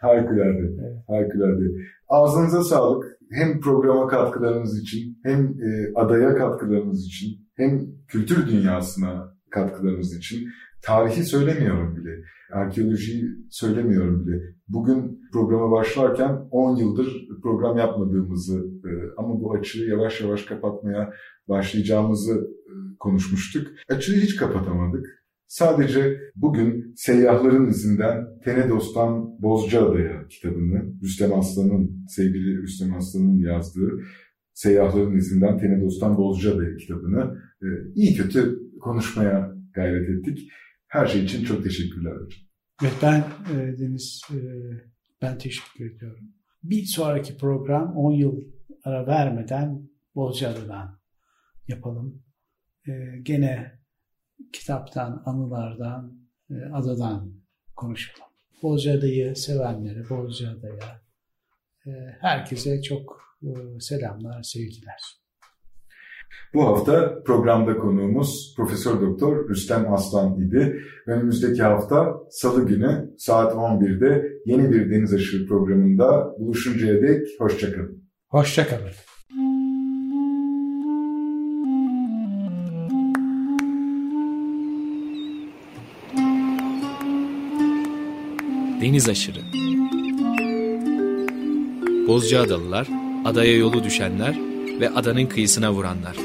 [0.00, 0.58] harikulade.
[0.80, 0.96] Evet.
[1.08, 1.64] Harikulade.
[2.08, 3.04] Ağzınıza sağlık.
[3.30, 10.48] Hem programa katkılarınız için hem e, adaya katkılarınız için hem kültür dünyasına katkılarınız için.
[10.82, 12.10] Tarihi söylemiyorum bile.
[12.52, 14.36] Arkeolojiyi söylemiyorum bile.
[14.68, 21.12] Bugün programa başlarken 10 yıldır program yapmadığımızı e, ama bu açığı yavaş yavaş kapatmaya
[21.48, 23.66] başlayacağımızı e, konuşmuştuk.
[23.88, 25.06] Açığı hiç kapatamadık.
[25.46, 33.90] Sadece bugün Seyyahların izinden Tenedos'tan Bozcaada'ya kitabını Rüstem Aslan'ın, sevgili Rüstem Aslan'ın yazdığı
[34.54, 40.50] Seyyahların izinden Tenedos'tan Bozcaada'ya kitabını e, iyi kötü konuşmaya gayret ettik.
[40.90, 42.40] Her şey için çok teşekkürler hocam.
[42.82, 43.18] Evet ben
[43.50, 44.38] e, Deniz, e,
[45.22, 46.24] ben teşekkür ediyorum.
[46.62, 48.40] Bir sonraki program 10 yıl
[48.84, 51.00] ara vermeden Bozcaada'dan
[51.68, 52.22] yapalım.
[52.88, 53.80] E, gene
[54.52, 56.18] kitaptan, anılardan,
[56.50, 57.34] e, adadan
[57.76, 58.30] konuşalım.
[58.62, 61.02] Bozcaada'yı sevenlere, Bozcaada'ya,
[61.86, 65.19] e, herkese çok e, selamlar, sevgiler.
[66.54, 70.80] Bu hafta programda konuğumuz Profesör Doktor Rüstem Aslan idi.
[71.06, 78.04] Önümüzdeki hafta Salı günü saat 11'de yeni bir Deniz Aşırı programında buluşuncaya dek hoşçakalın.
[78.28, 78.90] Hoşçakalın.
[88.80, 89.40] Deniz Aşırı
[92.08, 92.88] Bozcaadalılar,
[93.24, 94.49] adaya yolu düşenler
[94.80, 96.16] ve adanın kıyısına vuranlar.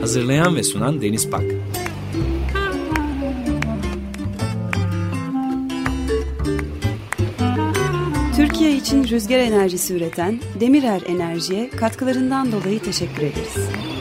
[0.00, 1.42] Hazırlayan ve sunan Deniz Pak.
[8.36, 13.93] Türkiye için rüzgar enerjisi üreten Demirer Enerji'ye katkılarından dolayı teşekkür ederiz.